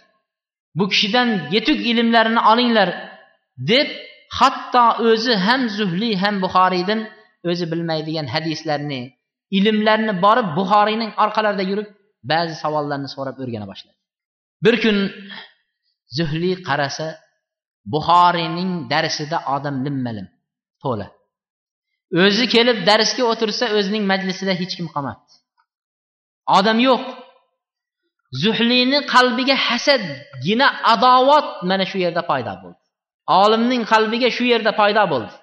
[0.78, 2.88] Bu kishidan yetuk ilmlarini olinglar
[3.70, 3.88] deb
[4.38, 7.00] hatto o'zi ham zuhli ham buxoriydan
[7.50, 9.00] o'zi bilmaydigan hadislarni
[9.59, 11.88] ilmlarni borib buxoriyning orqalarida yurib
[12.32, 13.96] ba'zi savollarni so'rab o'rgana boshladi.
[14.64, 14.96] Bir kun
[16.18, 17.07] zuhli qarasa
[17.94, 20.26] buxoriyning darsida odam limmalim
[20.82, 21.07] to'la.
[22.24, 25.24] O'zi kelib darsga o'tirsa o'zining majlisida hech kim qolmabdi
[26.59, 27.05] odam yo'q.
[28.42, 32.80] Zuhliyni qalbiga hasadgina adovat mana shu yerda paydo bo'ldi.
[33.42, 35.34] Olimning qalbiga shu yerda paydo bo'ldi.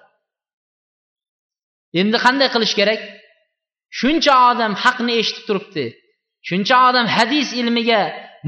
[2.00, 3.00] Endi qanday qilish kerak?
[3.98, 5.84] Shuncha odam haqni eshitib turibdi.
[6.48, 8.00] Shuncha odam hadis ilmiga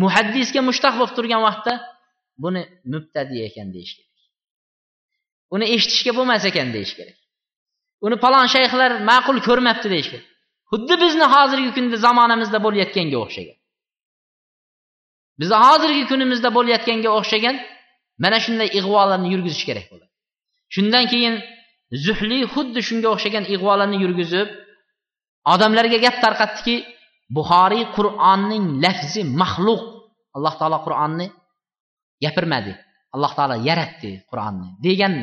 [0.03, 1.75] muhaddisga mushtaq bo'lib turgan vaqtda
[2.43, 4.17] buni mubtadi ekan deyish kerak.
[5.55, 7.19] Uni eshitishga bo'lmas ekan deyish kerak.
[8.07, 10.29] Uni palon shayxlar ma'qul ko'rmabdi deyish kerak.
[10.71, 13.57] Xuddi bizni hozirgi kunda zamonamizda bo'layotganga o'xshagan.
[15.41, 17.57] Bizni hozirgi kunimizda bo'layotganga o'xshagan
[18.23, 20.13] mana shunday ig'volarni yurgizish kerak bo'ladi.
[20.75, 21.35] Shundan keyin
[22.07, 24.49] zuhli xuddi shunga o'xshagan ig'volarni yurgizib
[25.53, 26.77] odamlarga gap tarqatdiki
[27.37, 29.83] buxoriy qur'onning lafzi maxluq.
[30.37, 31.27] Alloh taolo qur'onni
[32.25, 32.73] gapirmadi.
[33.15, 35.15] Alloh taolo yaratdi qur'onni degan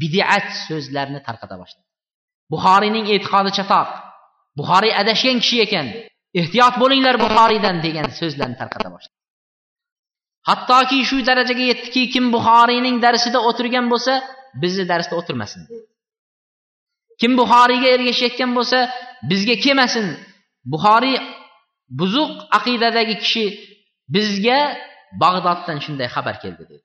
[0.00, 1.86] bidat so'zlarni tarqata boshladi.
[2.52, 3.88] Buxoriyning e'tiqodi chatoq.
[4.58, 5.86] Buxoriy adashgan kishi ekan.
[6.40, 9.16] Ehtiyot bo'linglar buxoriydan degan so'zlarni tarqata boshladi.
[10.48, 14.12] Hattoki shu darajaga yetdiki kim buxoriyning darsida o'tirgan bo'lsa
[14.62, 15.62] bizni darsda o'tirmasin.
[17.20, 18.78] Kim buxoriyga ergashayotgan bo'lsa
[19.30, 20.06] bizga kelmasin.
[20.72, 21.16] Buxoriy
[22.00, 23.44] buzuq aqidadagi kishi
[24.14, 24.60] bizga
[25.22, 26.76] bag'doddan shunday xabar keldi dedi.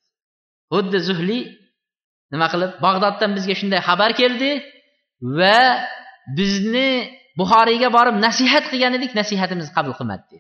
[0.74, 1.40] Xuddi zuhli
[2.34, 4.52] nima qilib bag'doddan bizga shunday xabar keldi
[5.38, 5.60] va
[6.38, 6.90] bizni
[7.40, 10.24] buxoriyga borib nasihat qilgan edik nasihatimizni qabul qilmadi.
[10.32, 10.40] Dedi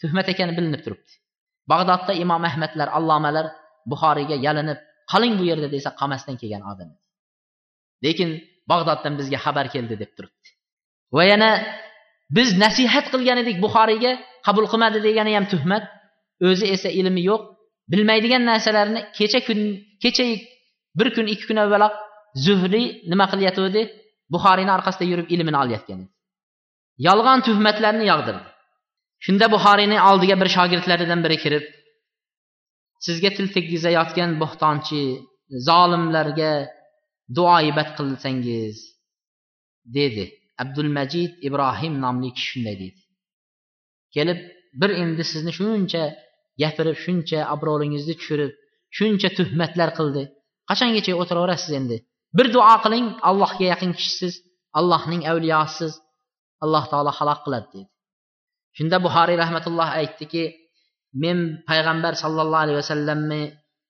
[0.00, 1.12] tuhmat ekani bilinib turibdi.
[1.72, 3.46] Bag'dodda imom ahmadlar allomalar
[3.90, 4.78] buxoriyga yalinib
[5.12, 6.90] qoling bu yerda desa qolmasdan kelgan odam
[8.04, 8.28] lekin
[8.70, 10.48] bag'doddan bizga xabar keldi deb turibdi.
[11.16, 11.50] Va yana
[12.36, 14.12] biz nasihat qilgan edik buxoriyga
[14.46, 15.84] qabul qilmadi degani ham tuhmat.
[16.48, 17.42] O'zi esa ilmi yo'q
[17.92, 19.60] bilmaydigan narsalarni kecha kun
[20.02, 20.24] kecha
[20.98, 21.94] bir kun ikki kun avvaloq
[22.44, 23.82] zuhriy nima qilyotgandi
[24.34, 26.10] buxoriyni orqasida yurib ilmini olayotgan edi.
[27.06, 28.44] Yolg'on tuhmatlarni yog'dirdi.
[29.24, 31.64] Shunda buxoriyni oldiga bir shogirdlaridan biri kirib
[33.06, 35.02] sizga til teggizayotgan bo'xtonchi
[35.68, 36.52] zolimlarga
[37.36, 38.76] duoibat qilsangiz
[39.96, 40.24] dedi
[40.62, 43.00] abdul majid ibrohim nomli kishi shunday deydi.
[44.14, 44.40] Kelib
[44.80, 46.02] bir endi sizni shuncha
[46.62, 48.52] gapirib shuncha obro'lingizni tushirib
[48.96, 50.22] shuncha tuhmatlar qildi.
[50.70, 51.96] Qachongacha o'tiraverasiz endi?
[52.36, 54.34] Bir duo qiling allohga yaqin kishisiz
[54.78, 55.92] allohning avliyosisiz
[56.64, 57.82] alloh taolo halok qiladi dedi.
[58.76, 60.44] Shunda buxoriy rahmatulloh aytdiki
[61.22, 63.42] men payg'ambar sallallohu alayhi vasallamni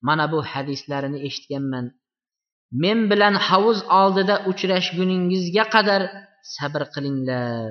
[0.09, 1.87] mana bu hadislarini eshitganman.
[2.83, 6.03] Men bilan havuz oldida uchrashguningizga qadar
[6.57, 7.67] sabr qilinglar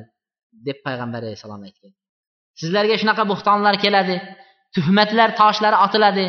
[0.67, 1.91] deb payg'ambar alayhissalom aytgan.
[2.59, 4.15] Sizlarga shunaqa bo'xtonlar keladi
[4.75, 6.25] tuhmatlar toshlari otiladi.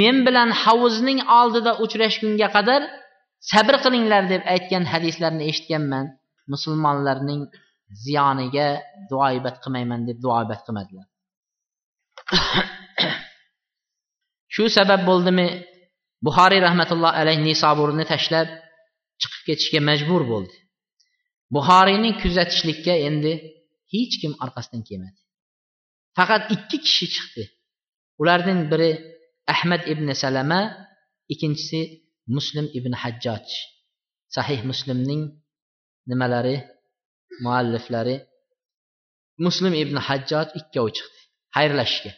[0.00, 2.80] Men bilan havuzning oldida uchrashgunga qadar
[3.50, 6.06] sabr qilinglar deb aytgan hadislarni eshitganman.
[6.52, 7.42] Musulmonlarning
[8.04, 8.68] ziyoniga
[9.10, 11.06] duoibat qilmayman deb duoibat qilmadilar.
[14.54, 15.48] Shu sabab bo'ldimi?
[16.26, 18.48] Buxoriy rahmatullohi alayh nisoburni tashlab
[19.20, 20.56] chiqib ketishga majbur bo'ldi.
[21.54, 23.32] Buxoriyni kuzatishlikka endi
[23.92, 25.18] hech kim orqasidan kelmadi.
[26.16, 27.44] Faqat ikki kishi chiqdi.
[28.20, 28.90] Ulardan biri
[29.54, 30.60] ahmad ibn salama
[31.32, 31.80] ikkinchisi
[32.36, 33.46] muslim ibn hajjoj
[34.34, 35.22] sahih muslimning
[36.10, 36.56] nimalari
[37.44, 38.16] mualliflari.
[39.46, 41.20] Muslim ibn hajjoj ikkovi chiqdi.
[41.56, 42.12] Xayrlashishga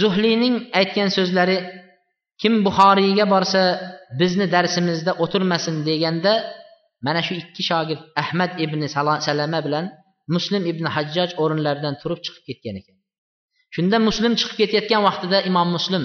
[0.00, 1.56] zuhliyning aytgan so'zlari
[2.42, 3.62] kim buxoriyga borsa
[4.20, 6.32] bizni darsimizda o'tirmasin deganda
[7.06, 8.80] mana shu ikki shogird ahmad ibn
[9.26, 9.84] salama bilan
[10.34, 12.96] muslim ibn hajjoj o'rinlaridan turib chiqib ketgan ekan.
[13.74, 16.04] Shunda muslim chiqib ketayotgan vaqtida imom muslim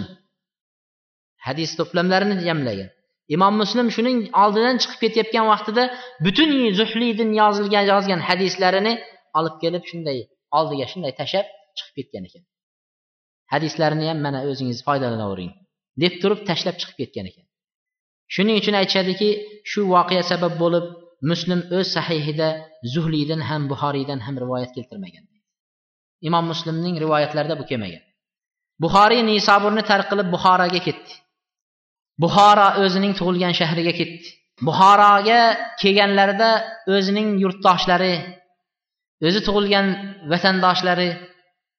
[1.47, 2.89] hadis to'plamlarini jamlagan.
[3.35, 5.83] Imom muslim shuning oldidan chiqib ketayotgan vaqtida
[6.25, 8.93] butun zuhliydin yozilgan yozgan hadislarini
[9.39, 10.17] olib kelib shunday
[10.57, 12.43] oldiga shunday tashlab chiqib ketgan ekan.
[13.53, 15.51] Hadislarini ham mana o'zingiz foydalanavering
[16.03, 17.45] deb turib tashlab chiqib ketgan ekan.
[18.35, 19.29] Shuning uchun aytishadiki
[19.71, 20.85] shu voqea sabab bo'lib
[21.31, 22.47] muslim o'z sahihida
[22.93, 25.25] zuhliydan ham buxoriydan ham rivoyat keltirmagan.
[26.27, 28.03] Imom muslimning rivoyatlarida bu kelmagan.
[28.83, 31.13] Buxoriy nisoburni tark qilib buxoroga ketdi.
[32.21, 34.27] Buxoro o'zining tug'ilgan shahriga ketdi.
[34.67, 35.41] Buxoroga
[35.81, 36.49] kelganlarida
[36.95, 38.15] o'zining yurtdoshlari
[39.27, 39.87] o'zi tug'ilgan
[40.31, 41.09] vatandoshlari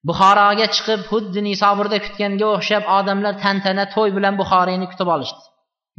[0.08, 5.42] buxoroga chiqib xuddi nisoburda kutganga o'xshab odamlar tantana to'y bilan buxoriyni kutib olishdi.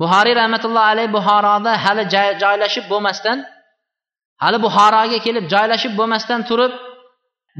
[0.01, 2.03] Buxoriy rahmatullohi alayhi buxoroda hali
[2.43, 3.37] joylashib bo'lmasdan
[4.43, 6.73] hali buxoroga kelib joylashib bo'lmasdan turib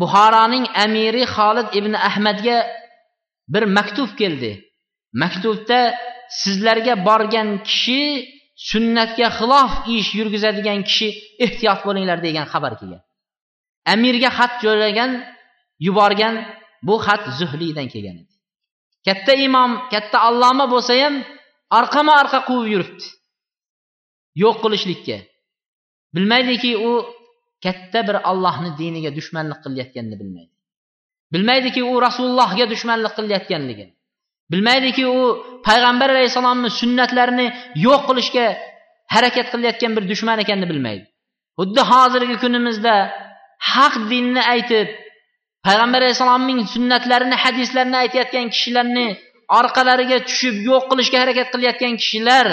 [0.02, 2.58] buxoroning amiri xolid ibn ahmadga
[3.54, 4.52] bir maktub keldi.
[5.22, 5.80] Maktubda
[6.42, 8.02] sizlarga borgan kishi
[8.70, 11.08] sunnatga xilof ish yurgizadigan kishi
[11.46, 13.04] ehtiyot bo'linglar degan xabar kelgan.
[13.94, 15.12] Amirga xat jo'lagan
[15.86, 16.36] yuborgan
[16.88, 18.34] bu xat zuhliydan kelgan edi.
[19.08, 21.16] Katta imom katta alloma bo'lsa ham
[21.80, 23.06] orqama orqa quvib yuribdi.
[24.44, 25.18] Yo'q qilishlikka.
[26.16, 26.92] Bilmaydiki u
[27.66, 30.54] katta bir allohni diniga dushmanlik qilayotganini bilmaydi.
[31.34, 33.94] Bilmaydiki u rasulullohga dushmanlik qilayotganligini.
[34.52, 35.20] Bilmaydiki u
[35.68, 37.48] payg'ambar alayhissalomni sunnatlarini
[37.86, 38.46] yo'q qilishga
[39.16, 41.06] harakat qilayotgan bir dushman ekanini bilmaydi.
[41.60, 42.96] Xuddi hozirgi kunimizda
[43.74, 44.88] haq dinni aytib
[45.68, 49.08] payg'ambar alayhissalomning sunnatlarini hadislarini aytayotgan kishilarni
[49.60, 52.48] orqalariga tushib yo'q qilishga harakat qilayotgan kishilar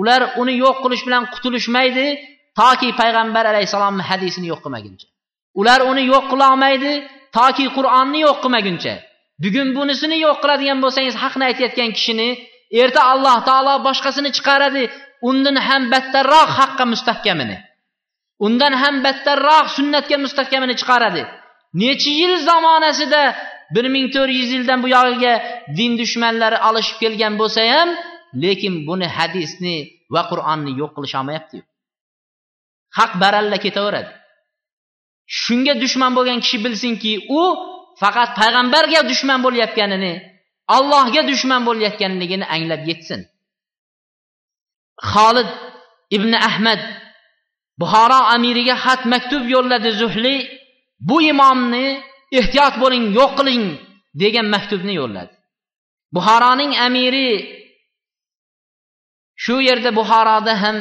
[0.00, 2.06] ular uni yo'q qilish bilan qutulishmaydi
[2.60, 5.06] toki payg'ambar alayhissalomni hadisini yo'q qilmaguncha.
[5.60, 6.92] Ular uni yo'q qilolmaydi
[7.38, 8.94] toki qur'onni yo'q qilmaguncha.
[9.42, 12.28] Bugun bunisini yo'q qiladigan bo'lsangiz haqni aytayotgan kishini
[12.82, 14.84] erta alloh taolo boshqasini chiqaradi.
[15.30, 17.56] Undan ham battarroq haqqa mustahkamini
[18.46, 21.22] undan ham battarroq sunnatga mustahkamini chiqaradi.
[21.82, 23.22] Necha yil zamonasida
[23.74, 25.34] bir ming to'rt yuz yildan bu yog'iga
[25.78, 27.88] din dushmanlari olishib kelgan bo'lsa ham
[28.42, 29.76] lekin buni hadisni
[30.14, 31.58] va qur'onni yo'q qilisholmayapti
[32.98, 34.10] haq baralla ketaveradi.
[35.42, 37.42] Shunga dushman bo'lgan kishi bilsinki u
[38.02, 40.12] faqat payg'ambarga dushman bo'layotganini
[40.76, 43.20] allohga dushman bo'layotganligini anglab yetsin.
[45.12, 45.50] Xolid
[46.16, 46.80] ibn ahmad
[47.80, 50.36] buxoro amiriga xat maktub yo'lladi zuhli
[51.08, 51.86] bu imomni
[52.38, 53.64] ehtiyot bo'ling yo'q qiling
[54.22, 55.32] degan maktubni yo'lladi.
[56.16, 57.30] Buxoroning amiri
[59.44, 60.76] shu yerda buxoroda ham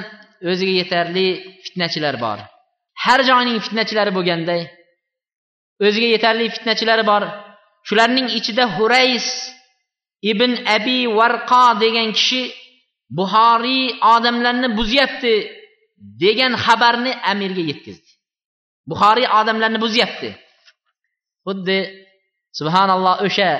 [0.51, 1.27] o'ziga yetarli
[1.63, 2.39] fitnachilar bor.
[3.03, 4.61] Har joyning fitnachilari bo'lganday
[5.85, 7.23] o'ziga yetarli fitnachilari bor.
[7.87, 9.27] Shularning ichida hurays
[10.31, 12.41] ibn abi varqo degan kishi
[13.17, 13.83] buxoriy
[14.15, 15.33] odamlarni buzyapti
[16.23, 18.11] degan xabarni amirga yetkazdi.
[18.89, 20.29] Buxoriy odamlarni buzyapti.
[21.45, 21.77] Xuddi
[22.59, 23.51] subhanalloh o'sha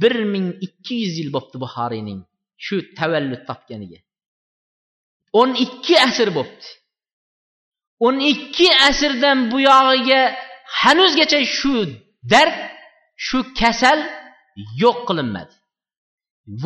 [0.00, 2.20] bir ming ikki yuz yil bo'libdi buxoriyning
[2.64, 3.98] shu tavallud topganiga.
[5.40, 6.68] O'n ikki asr bo'libdi
[8.04, 10.22] o'n ikki asrdan bu yog'iga
[10.80, 11.74] hanuzgacha shu
[12.32, 12.56] dard
[13.26, 13.98] shu kasal
[14.82, 15.54] yo'q qilinmadi.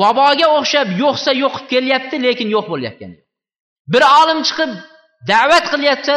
[0.00, 3.18] Vaboga o'xshab yo'qsa yo'qib kelyapti lekin yo'q bo'layotgani
[3.92, 4.70] bir olim chiqib
[5.30, 6.14] da'vat qilyapti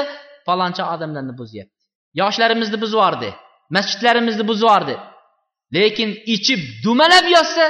[0.47, 1.81] faloncha odamlarni buzyapti.
[2.21, 3.29] Yoshlarimizni buzyubordi
[3.75, 4.95] masjidlarimizni buzyubordi
[5.77, 7.65] lekin ichib dumalab yotsa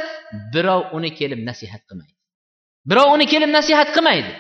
[0.53, 2.14] birov uni kelib nasihat qilmaydi.
[2.89, 4.34] Birov uni kelib nasihat qilmaydi.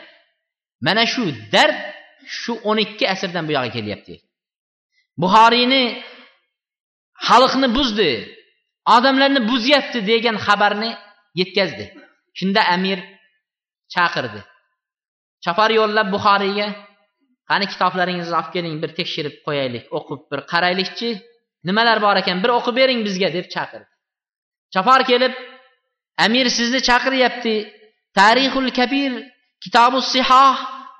[0.85, 1.77] Mana shu dard
[2.39, 4.13] shu o'n ikki asrdan bu yoqqa kelyapti.
[5.21, 5.83] Buxoriyni
[7.27, 8.11] xalqni buzdi
[8.95, 10.91] odamlarni buzyapti degan xabarni
[11.39, 11.85] yetkazdi.
[12.37, 12.99] Shunda amir
[13.93, 14.41] chaqirdi.
[15.43, 16.67] Chopar yo'llab buxoriyga
[17.49, 21.09] qani kitoblaringizni olib keling bir tekshirib qo'yaylik o'qib bir qaraylikchi
[21.67, 23.89] nimalar bor ekan bir o'qib bering bizga deb chaqirdi.
[24.73, 25.33] Chopar kelib
[26.25, 27.55] amir sizni chaqiryapti
[28.19, 29.11] tarixul kabir
[29.63, 30.55] kitobu sihoh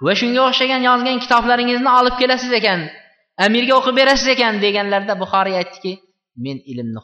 [0.05, 2.82] va shunga o'xshagan yozgan kitoblaringizni olib kelasiz ekan
[3.45, 5.93] amirga o'qib berasiz ekan deganlarida buxoriy aytdiki
[6.45, 6.99] men ilmni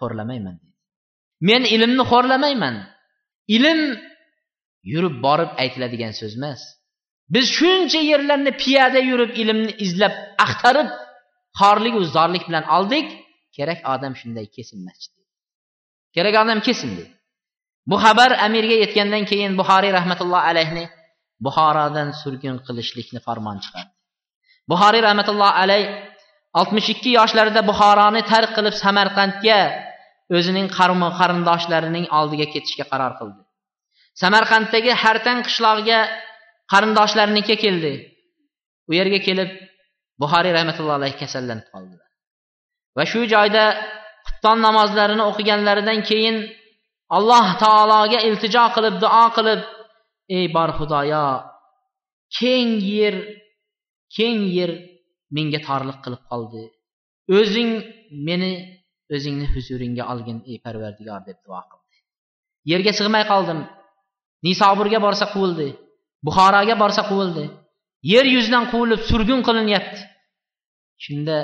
[0.00, 0.56] xo'rlamayman
[1.48, 2.76] men ilmni xo'rlamayman.
[3.56, 3.80] Ilm
[4.92, 6.60] yurib borib aytiladigan so'z emas.
[7.34, 10.88] Biz shuncha yerlarni piyoda yurib ilmni izlab axtarib
[11.60, 13.08] xorligu zorlik bilan oldik.
[13.56, 15.22] Kerak odam shunday kelsin masjidga
[16.16, 17.12] kerak odam kelsin dedi.
[17.90, 20.84] Bu xabar amirga yetgandan keyin buxoriy rahmatullohi alayhni
[21.44, 23.91] buxorodan surgun qilishlikni farmon chiqardi.
[24.72, 25.84] Buxoriy rahmatullohi alayh
[26.60, 29.60] oltmish ikki yoshlarida buxoroni tark qilib samarqandga
[30.36, 30.68] o'zining
[31.20, 33.40] qarindoshlarining oldiga ketishga qaror qildi.
[34.22, 36.00] Samarqanddagi hartan qishlog'iga
[36.72, 37.92] qarindoshlarinikiga keldi.
[38.88, 39.50] U yerga kelib
[40.22, 42.08] buxoriy rahmatullohi alayhi kasallanib qoldilar.
[42.96, 43.64] Va shu joyda
[44.26, 46.36] xufton namozlarini o'qiganlaridan keyin
[47.16, 49.60] alloh taologa iltijo qilib duo qilib
[50.36, 51.26] ey bor xudoyo
[52.38, 53.14] keng yer
[54.16, 54.70] keng yer
[55.36, 56.62] menga torliq qilib qoldi.
[57.38, 57.70] O'zing
[58.28, 58.52] meni
[59.14, 61.96] o'zingni huzuringga olgin ey parvardigor deb duo qildi.
[62.72, 63.60] Yerga sig'may qoldim.
[64.46, 65.68] Nisoburga borsa quvildi
[66.26, 67.44] buxoroga borsa quvildi.
[68.12, 70.00] Yer yuzidan quvilib surgun qilinyapti.
[71.04, 71.36] Shunda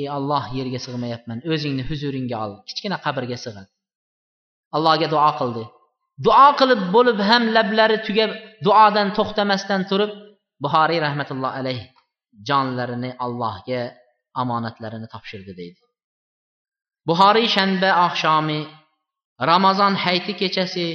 [0.00, 1.38] ey olloh yerga sig'mayapman.
[1.52, 2.52] O'zingni huzuringga ol.
[2.68, 3.66] Kichkina qabrga sig'in.
[4.76, 5.64] Allohga duo qildi.
[6.26, 8.30] Duo qilib bo'lib ham lablari tugab
[8.66, 10.12] duodan to'xtamasdan turib
[10.64, 11.84] buxoriy rahmatulloh alayhi
[12.48, 13.82] canlarını Allah'a
[14.42, 15.80] amanətlərini tapşırdı deydi.
[17.06, 18.60] Buhari şənbə axşamı,
[19.50, 20.86] Ramazan həyti keçəsi,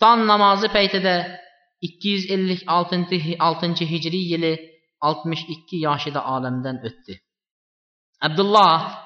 [0.00, 1.16] dan namazı peytədə
[1.82, 4.54] 256-cı 6-cı Hicri ili
[5.00, 7.14] 62 yaşında aləmdən ötdü.
[8.20, 9.04] Abdullah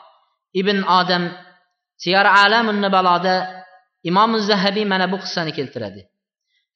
[0.54, 1.30] ibn Adəm
[1.98, 3.34] Siyar Aləmun Nəbəlada
[4.06, 6.04] İmam Zəhəbi mənə bu qıssanı keltirədi.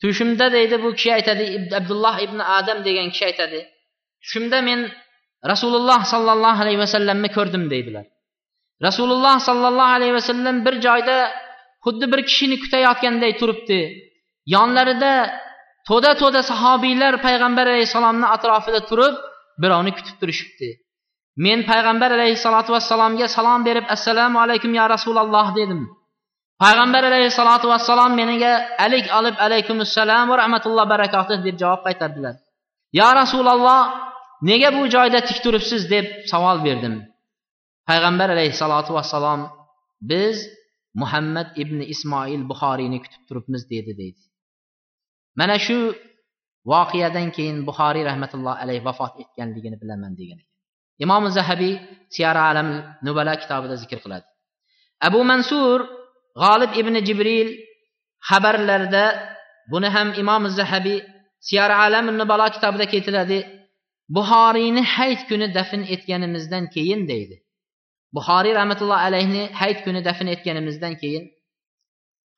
[0.03, 1.45] Tüşümdə deyildi bu kişi aytədi
[1.81, 3.61] Abdullah ibn Adəm deyən kişi aytədi.
[4.25, 4.81] Tushimda men
[5.53, 8.07] rasululloh sollallohu alayhi vasallamni ko'rdim deydilar.
[8.87, 11.16] Rasululloh sollallohu alayhi vasallam bir joyda
[11.85, 13.81] xuddi bir kishini kutayotganday turibdi.
[14.55, 15.12] Yonlarida
[15.89, 19.14] to'da to'da sahobiylar payg'ambar alayhissalomni atrofida turib
[19.62, 20.68] birovni kutib turishibdi.
[21.45, 25.83] Men payg'ambar alayhissalotu vassalomga salom berib assalomu alaykum ya rasululloh dedim.
[26.62, 28.53] Payg'ambar alayhissalotu vassalom meniga
[28.85, 32.35] alik olib alaykumussalom va rahmatulloh barakatuh deb javob qaytardilar.
[32.99, 33.81] Yo rasululloh
[34.49, 36.95] nega bu joyda tik turibsiz deb savol berdim?
[37.88, 39.40] Payg'ambar alayhissalotu vassalom
[40.11, 40.36] biz
[41.01, 44.22] muhammad ibn ismoil buxoriyni kutib turibmiz dedi deydi.
[45.38, 45.78] Mana shu
[46.72, 50.40] voqeadan keyin buxoriy rahmatulloh alayhi vafot etganligini bilaman degan
[51.05, 51.74] imom zahabiy
[52.14, 52.68] siyara alam
[53.07, 54.26] nubala kitobida zikr qiladi.
[55.07, 55.78] Abu mansur
[56.43, 57.49] g'olib ibn jibril
[58.28, 59.05] xabarlarida
[59.72, 60.99] buni ham imom zahabiy
[61.49, 63.38] siyara alam nubala kitobida keltiradi.
[64.17, 67.37] Buxoriyni hayit kuni dafn etganimizdan keyin deydi.
[68.17, 71.25] Buxoriy rahmatulloh alayhni hayit kuni dafn etganimizdan keyin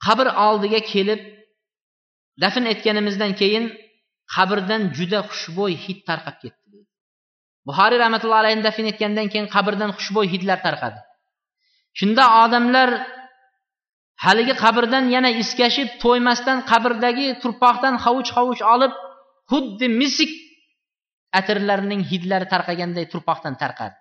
[0.07, 1.20] qabr oldiga kelib
[2.43, 3.64] dafn etganimizdan keyin
[4.35, 6.64] qabrdan juda xushbo'y hid tarqab ketdi
[7.68, 11.01] buxoriy rahmatulloh alayhni dafn etgandan keyin qabrdan xushbo'y hidlar tarqadi.
[11.99, 12.91] Shunda odamlar
[14.25, 18.93] haligi qabrdan yana iskashib to'ymasdan qabrdagi turpoqdan hovuch hovuch olib
[19.51, 20.33] xuddi misik
[21.41, 23.97] atirlarining hidlari tarqaganday turpoqdan tarqadi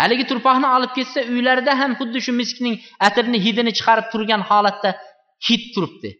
[0.00, 2.76] haligi turpoqni olib ketsa uylarida ham xuddi shu miskning
[3.08, 4.90] atirni hidini chiqarib turgan holatda
[5.48, 6.10] hid turibdi.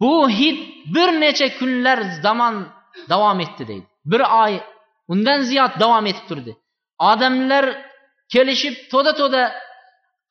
[0.00, 0.58] Bu hid
[0.94, 2.56] bir necha kunlar zamon
[3.12, 3.86] davom etdi deydi.
[4.10, 4.54] Bir oy
[5.12, 6.52] undan ziyod davom etib turdi.
[7.10, 7.64] Odamlar
[8.34, 9.42] kelishib to'da to'da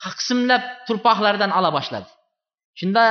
[0.04, 2.10] qismlab turpoqlardan ola boshladi.
[2.80, 3.04] Shunda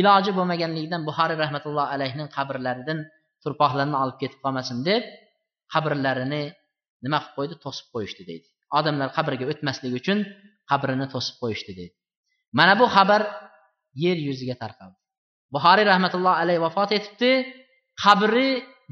[0.00, 2.98] iloji bo'lmaganligidan buxoriy rahmatullohi alayhining qabrlaridan
[3.46, 5.02] turpoqlarni olib ketib qolmasin deb
[5.72, 6.42] qabrlarini
[7.04, 7.54] nima qilib qo'ydi?
[7.64, 8.46] To'sib qo'yishdi deydi.
[8.78, 10.18] Odamlar qabrga o'tmasligi uchun
[10.70, 11.94] qabrini to'sib qo'yishdi deydi.
[12.58, 13.22] Mana bu xabar
[14.04, 14.96] yer yuziga tarqaldi.
[15.54, 17.30] Buxoriy rahmatullohi alayhi vafot etibdi.
[18.04, 18.48] Qabri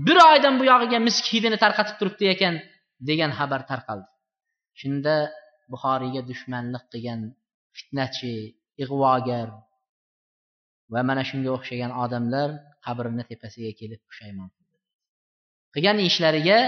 [0.06, 2.54] bir oydan buyog'iga misk hidini tarqatib turibdi ekan
[3.08, 4.08] degan xabar tarqaldi.
[4.80, 5.14] Shunda
[5.72, 7.20] buxoriyga dushmanlik qilgan
[7.76, 8.34] fitnachi
[8.82, 9.48] ig'vogar
[10.92, 12.48] va mana shunga o'xshagan odamlar
[12.84, 14.76] qabrini tepasiga kelib pushaymon qildi.
[15.74, 16.58] Qilgan ishlariga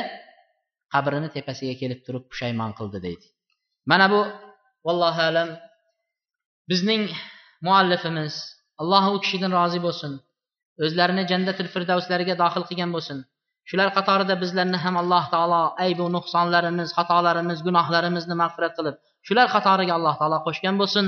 [0.95, 3.27] qabrini tepasiga kelib turib pushaymon qildi deydi.
[3.91, 4.21] Mana bu
[4.87, 5.49] vallohu alam
[6.71, 7.03] bizning
[7.67, 8.35] muallifimiz
[8.83, 10.13] alloh u kishidan rozi bo'lsin
[10.85, 13.19] o'zlarini jannatul firdavslariga dohil qilgan bo'lsin.
[13.71, 20.15] Shular qatorida bizlarni ham alloh taolo aybu nuqsonlarimiz xatolarimiz gunohlarimizni mag'firat qilib shular qatoriga alloh
[20.21, 21.07] taolo qo'shgan bo'lsin.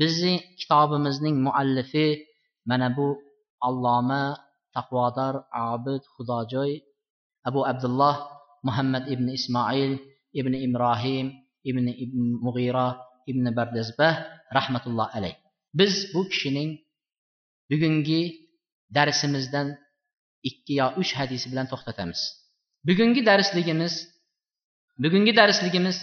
[0.00, 2.06] Bizni kitobimizning muallifi
[2.70, 3.06] mana bu
[3.68, 4.22] alloma
[4.76, 5.34] taqvodor
[5.72, 6.72] obid xudojo'y
[7.48, 8.16] abu abdulloh
[8.66, 9.92] muhammad ibn ismoil
[10.40, 11.26] ibn ibrohim
[11.70, 12.88] ibn ibn mug'iro
[13.30, 14.14] ibn bardazbah
[14.56, 15.34] rahmatulloh alayh.
[15.78, 16.70] Biz bu kishining
[17.70, 18.22] bugungi
[18.96, 19.68] darsimizdan
[20.48, 22.20] ikki yo uch hadisi bilan to'xtatamiz.
[22.86, 23.94] Bugungi darsligimiz
[25.02, 25.96] bugungi darsligimiz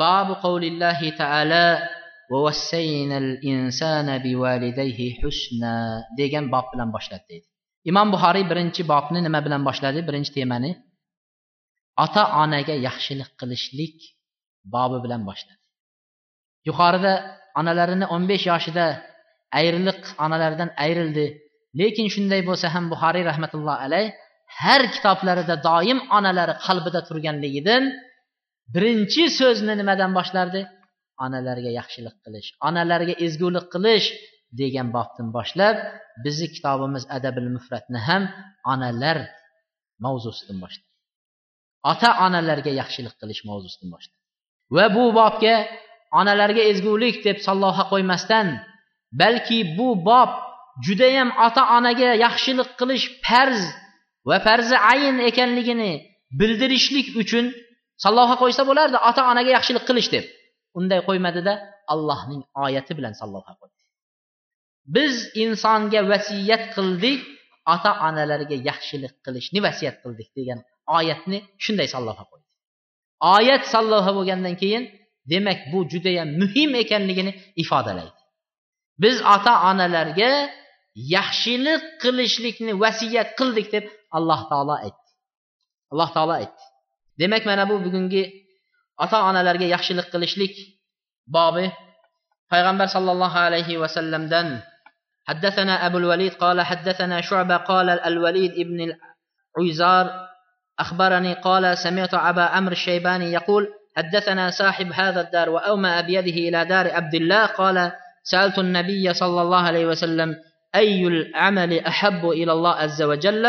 [0.00, 1.64] babu qavlillahi taala
[6.20, 7.46] degan bob bilan boshladi deydi.
[7.90, 10.00] Imom buxoriy birinchi bobni nima bilan boshladi?
[10.08, 10.70] Birinchi temani
[12.04, 13.96] ota onaga yaxshilik qilishlik
[14.74, 15.60] bobi bilan boshladi.
[16.68, 17.12] Yuqorida
[17.60, 18.86] onalarini o'n besh yoshida
[19.58, 21.26] ayriliq onalaridan ayrildi.
[21.80, 24.06] Lekin shunday bo'lsa ham buxoriy rahmatulloh alayh
[24.62, 27.82] har kitoblarida doim onalari qalbida turganligidan
[28.74, 30.60] birinchi so'zni nimadan boshlardi?
[31.24, 34.08] Onalarga yaxshilik qilish onalarga ezgulik qilish
[34.60, 35.76] degan bobdan boshlab
[36.24, 38.22] bizni kitobimiz adabil mufratni ham
[38.72, 39.18] onalar
[40.04, 40.88] mavzusidan boshladi.
[41.92, 44.18] Ota onalarga yaxshilik qilish mavzusidan boshladi.
[44.76, 45.56] Va bu bobga
[46.20, 48.46] onalarga ezgulik deb salloha qo'ymasdan
[49.20, 50.30] balki bu bob
[50.86, 53.62] judayam ota onaga yaxshilik qilish farz
[54.28, 55.92] va farzi ayn ekanligini
[56.40, 57.44] bildirishlik uchun
[58.04, 60.24] salloha qo'ysa bo'lardi ota onaga yaxshilik qilish deb.
[60.78, 61.52] Unday qo'ymadida
[61.92, 63.78] allohning oyati bilan salloha qo'ydi
[64.96, 65.14] biz
[65.44, 67.20] insonga vasiyat qildik
[67.74, 70.58] ota onalarga yaxshilik qilishni vasiyat qildik degan
[70.98, 72.48] oyatni shunday salloha qo'ydi
[73.36, 74.84] oyat salloha bo'lgandan keyin
[75.30, 77.32] demak bu judayam muhim ekanligini
[77.62, 78.20] ifodalaydi.
[79.02, 80.32] Biz ota onalarga
[80.94, 83.84] yaxshilik qilishlikni vasiyat qildik deb
[84.16, 85.08] alloh taolo aytdi.
[85.92, 86.62] Alloh taolo aytdi.
[87.20, 88.24] Demak mana bu bugungi
[89.04, 90.54] ota onalarga yaxshilik qilishlik
[91.34, 91.66] bobi
[92.52, 94.48] payg'ambar sollallohu alayhi vasallamdan
[95.30, 98.78] حدثنا أبو الوليد قال حدثنا شعبة قال الوليد ابن
[99.58, 100.10] العزار
[100.78, 106.90] أخبرني قال سمعت أبا أمر الشيباني يقول حدثنا صاحب هذا الدار وأومأ بيده إلى دار
[106.90, 110.36] عبد الله قال سألت النبي صلى الله عليه وسلم
[110.74, 113.46] أي العمل أحب إلى الله عز وجل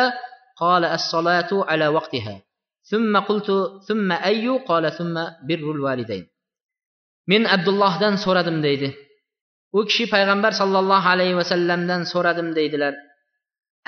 [0.57, 2.41] قال الصلاة على وقتها
[2.90, 3.50] ثم قلت
[3.88, 5.14] ثم أي قال ثم
[5.48, 6.24] بر الوالدين
[7.28, 8.88] من عبد الله دان so'radim deydi
[9.72, 12.94] u kishi payg'ambar sollallohu alayhi vasallamdan so'radim deydilar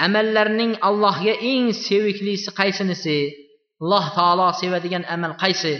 [0.06, 3.18] amallarning allohga eng seviklisi qaysinisi
[3.82, 5.74] alloh taolo sevadigan amal qaysi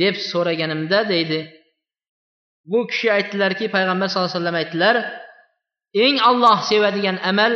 [0.00, 1.40] deb so'raganimda deydi
[2.70, 4.96] bu kishi aytdilarki payg'ambar sallallohu alayhi vasallam aytdilar
[6.04, 7.52] eng alloh sevadigan amal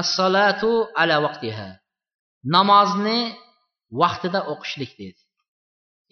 [0.00, 0.70] as-solatu
[1.00, 1.68] ala vaqtiha
[2.54, 3.20] namozni
[4.01, 5.21] vaqtida o'qishlik dedi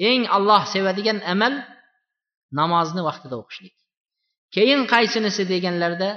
[0.10, 1.54] eng alloh sevadigan amal
[2.60, 3.76] namozni vaqtida o'qishlik.
[4.56, 6.10] Keyin qaysinisi deganlarda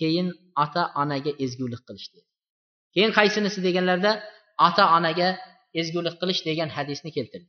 [0.00, 0.28] keyin
[0.64, 2.28] ota onaga ezgulik qilish dedi
[2.94, 4.12] keyin qaysinisi deganlarda
[4.66, 5.28] ota onaga
[5.80, 7.48] ezgulik qilish degan hadisni keltirdi.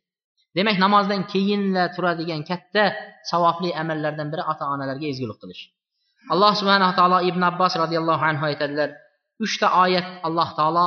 [0.58, 2.84] Demak namozdan keyinla turadigan katta
[3.32, 5.64] savobli amallardan biri ota onalarga ezgulik qilish.
[6.34, 8.90] Alloh subhanaa taolo ibn abbos roziyallohu anhu aytadilar
[9.46, 10.86] uchta oyat alloh taolo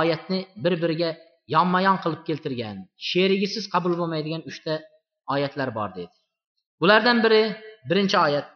[0.00, 1.10] oyatni bir biriga
[1.54, 2.76] yonma yon qilib keltirgan
[3.10, 4.74] sherigisiz qabul bo'lmaydigan uchta
[5.34, 6.14] oyatlar bor deydi.
[6.80, 7.42] Bulardan biri
[7.90, 8.46] birinchi oyat.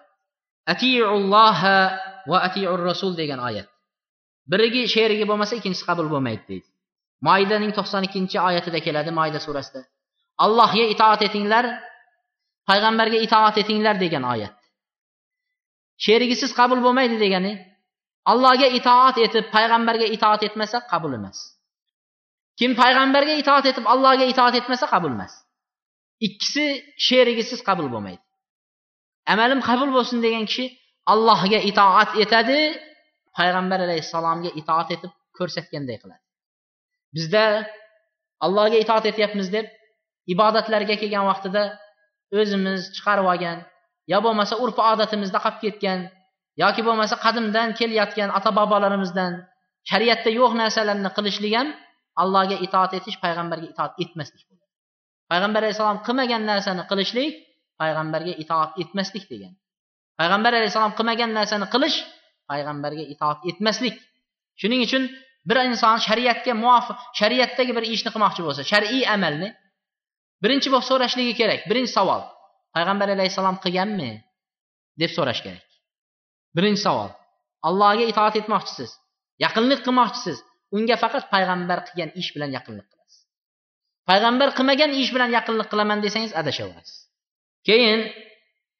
[0.72, 1.78] Atiulloha
[2.30, 3.68] va atiur rasul degan oyat.
[4.50, 6.68] Birigi sherigi bo'lmasa ikkinchisi qabul bo'lmaydi deydi.
[7.26, 9.80] Moidaning to'qson ikkinchi oyatida keladi moida surasida.
[10.44, 11.64] Allohga itoat etinglar
[12.68, 14.54] payg'ambarga itoat etinglar degan oyat.
[16.04, 17.52] Sherigisiz qabul bo'lmaydi degani
[18.31, 21.39] allohga itoat etib payg'ambarga itoat etmasa qabul emas.
[22.59, 25.32] Kim payg'ambarga itoat etib allohga itoat etmasa qabul emas.
[26.27, 26.66] Ikkisi
[27.07, 28.23] sherigisiz qabul bo'lmaydi.
[29.32, 30.66] Amalim qabul bo'lsin degan kishi
[31.12, 32.59] allohga itoat etadi
[33.39, 36.23] payg'ambar alayhissalomga itoat etib ko'rsatganday qiladi.
[37.16, 37.44] Bizda
[38.47, 39.66] allohga itoat etyapmiz deb
[40.35, 41.62] ibodatlarga kelgan vaqtida
[42.40, 43.59] o'zimiz chiqarib olgan
[44.12, 46.01] yo bo'lmasa urf odatimizda qolib ketgan
[46.62, 49.33] yoki bo'lmasa qadimdan kelayotgan ota bobolarimizdan
[49.91, 51.69] shariatda yo'q narsalarni qilishlik ham
[52.23, 54.66] allohga itoat etish payg'ambarga itoat etmaslik bo'ladi.
[55.31, 57.33] Payg'ambar alayhissalom qilmagan narsani qilishlik
[57.81, 59.53] payg'ambarga itoat etmaslik degan.
[60.19, 61.97] Payg'ambar alayhissalom qilmagan narsani qilish
[62.51, 63.97] payg'ambarga itoat etmaslik.
[64.61, 65.03] Shuning uchun
[65.49, 69.49] bir inson shariatga muvofiq shariatdagi bir ishni qilmoqchi bo'lsa shar'iy amalni
[70.43, 72.23] birinchi bo'lib so'rashligi kerak birinchi savol
[72.77, 74.11] payg'ambar alayhissalom qilganmi?
[75.01, 75.65] deb so'rash kerak.
[76.57, 77.11] Birinchi savol.
[77.69, 78.91] Allohga itoat etmoqchisiz?
[79.45, 80.39] Yaqinlik qilmoqchisiz?
[80.77, 83.19] Unga faqat payg'ambar qilgan ish bilan yaqinlik qilasiz.
[84.09, 86.97] Payg'ambar qilmagan ish bilan yaqinlik qilaman desangiz adashaverasiz
[87.66, 88.01] keyin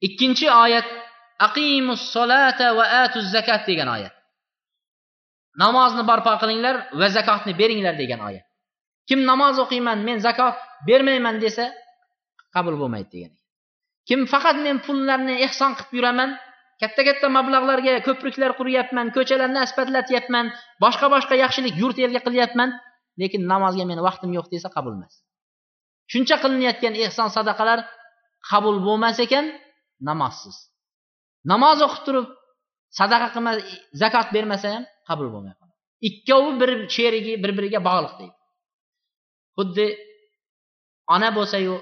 [0.07, 0.87] ikkinchi oyat
[1.47, 4.13] aqimus solata va atuz zakat degan oyat.
[5.63, 8.45] Namozni barpo qilinglar va zakotni beringlar degan oyat.
[9.07, 10.55] Kim namoz o'qiyman men zakot
[10.87, 11.65] bermayman desa
[12.55, 13.33] qabul bo'lmaydi degan.
[14.07, 16.29] Kim faqat men pullarni ehson qilib yuraman
[16.81, 20.45] katta katta mablag'larga ko'priklar quryapman ko'chalarni asfaltlatyapman
[20.83, 22.69] boshqa boshqa yaxshilik yurt elga qilyapman
[23.21, 25.13] lekin namozga meni vaqtim yo'q desa qabul emas.
[26.11, 27.79] Shuncha qilinayotgan ehson sadaqalar
[28.49, 29.45] qabul bo'lmas ekan
[30.09, 30.55] namozsiz.
[31.51, 32.27] Namoz o'qib turib
[32.99, 33.57] sadaqa qilmas
[34.01, 35.75] zakot bermasa ham qabul bo'lmay qoladi.
[36.09, 38.35] Ikkovi bir sherigi bir biriga bog'liq deydi.
[39.57, 39.87] Xuddi
[41.15, 41.75] ona bo'lsayu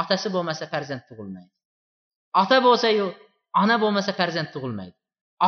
[0.00, 1.52] otasi bo'lmasa farzand tug'ilmaydi.
[2.42, 3.06] Ota bo'lsayu
[3.62, 4.96] ona bo'lmasa farzand tug'ilmaydi.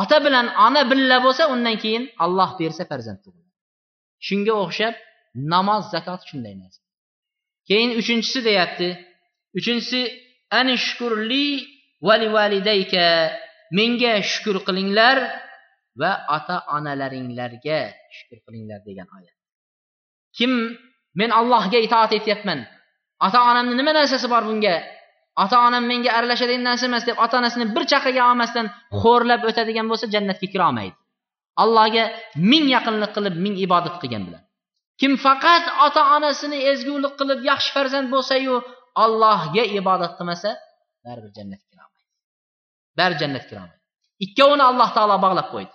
[0.01, 3.51] Ota bilan ona billa bo'lsa undan keyin Alloh bersa farzand tug'iladi.
[4.27, 4.95] Shunga o'xshab
[5.53, 6.81] namoz zakot shunday narsa.
[7.69, 8.89] Keyin uchinchisi deyapti.
[9.59, 10.01] Uchinchisi
[10.59, 11.45] anishkurli
[12.07, 13.05] vali validayka
[13.77, 15.17] menga shukur qilinglar
[16.01, 17.79] va ota onalaringlarga
[18.15, 19.37] shukur qilinglar degan oyat.
[20.37, 20.51] Kim
[21.19, 22.59] men Allohga itoat etyapman
[23.25, 24.75] ota onamni nima narsasi bor bunga
[25.43, 28.67] ota onam menga aralashadigan narsa emas deb ota onasini bir chaqaga olmasdan
[29.01, 30.95] xo'rlab o'tadigan bo'lsa jannatga kira olmaydi.
[31.63, 32.03] Allohga
[32.51, 34.43] ming yaqinlik qilib ming ibodat qilgan bilan
[35.01, 38.55] kim faqat ota onasini ezgulik qilib yaxshi farzand bo'lsayu
[39.03, 40.49] allohga ibodat qilmasa
[41.05, 42.09] baribir jannatga kira olmaydi.
[42.99, 43.81] Bari jannatga kira olmaydi.
[44.25, 45.73] Ikkovini alloh taolo bog'lab qo'ydi.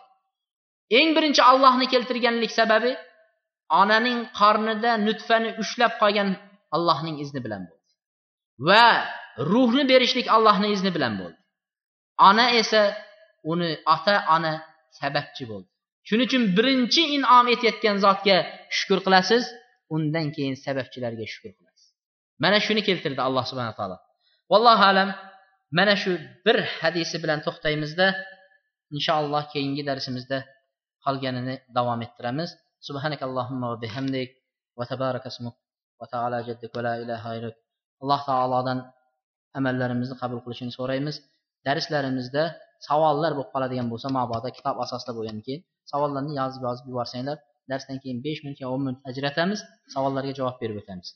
[0.99, 2.93] Eng birinchi allohni keltirganlik sababi
[3.81, 6.28] onaning qornida nutfani ushlab qolgan
[6.77, 7.93] allohning izni bilan bo'ldi.
[8.69, 8.87] Va
[9.52, 11.39] ruhni berishlik allohni izni bilan bo'ldi
[12.30, 12.81] ona esa
[13.52, 14.53] uni ota ona
[14.99, 15.69] sababchi bo'ldi
[16.07, 18.38] shuning uchun birinchi inom etayotgan zotga
[18.77, 19.43] shukur qilasiz
[19.95, 21.88] undan keyin sababchilarga shukur qilasiz
[22.43, 23.98] mana shuni keltirdi alloh subhana taolo
[24.52, 25.10] vallohu alam
[25.77, 26.11] mana shu
[26.45, 28.07] bir hadisi bilan to'xtaymizda
[28.95, 30.38] inshaalloh keyingi darsimizda
[31.06, 32.52] qolganini davom ettiramiz
[32.89, 34.30] سبحانك اللهم وبحمدك
[34.77, 35.56] وتبارك اسمك
[36.02, 37.56] وتعالى جدك ولا إله غيرك
[38.02, 38.77] alloh taolodan
[39.61, 41.16] amallarimizni qabul qilishini so'raymiz.
[41.66, 42.45] Darslarimizda
[42.89, 45.62] savollar bo'lib qoladigan bo'lsa mabodo kitob asosida bo'lgandan keyin
[45.93, 47.39] savollarni yozib yozib yuborsanglar
[47.70, 49.61] darsdan keyin besh minut yo o'n minut ajratamiz
[49.95, 51.09] savollarga javob berib o'tamiz.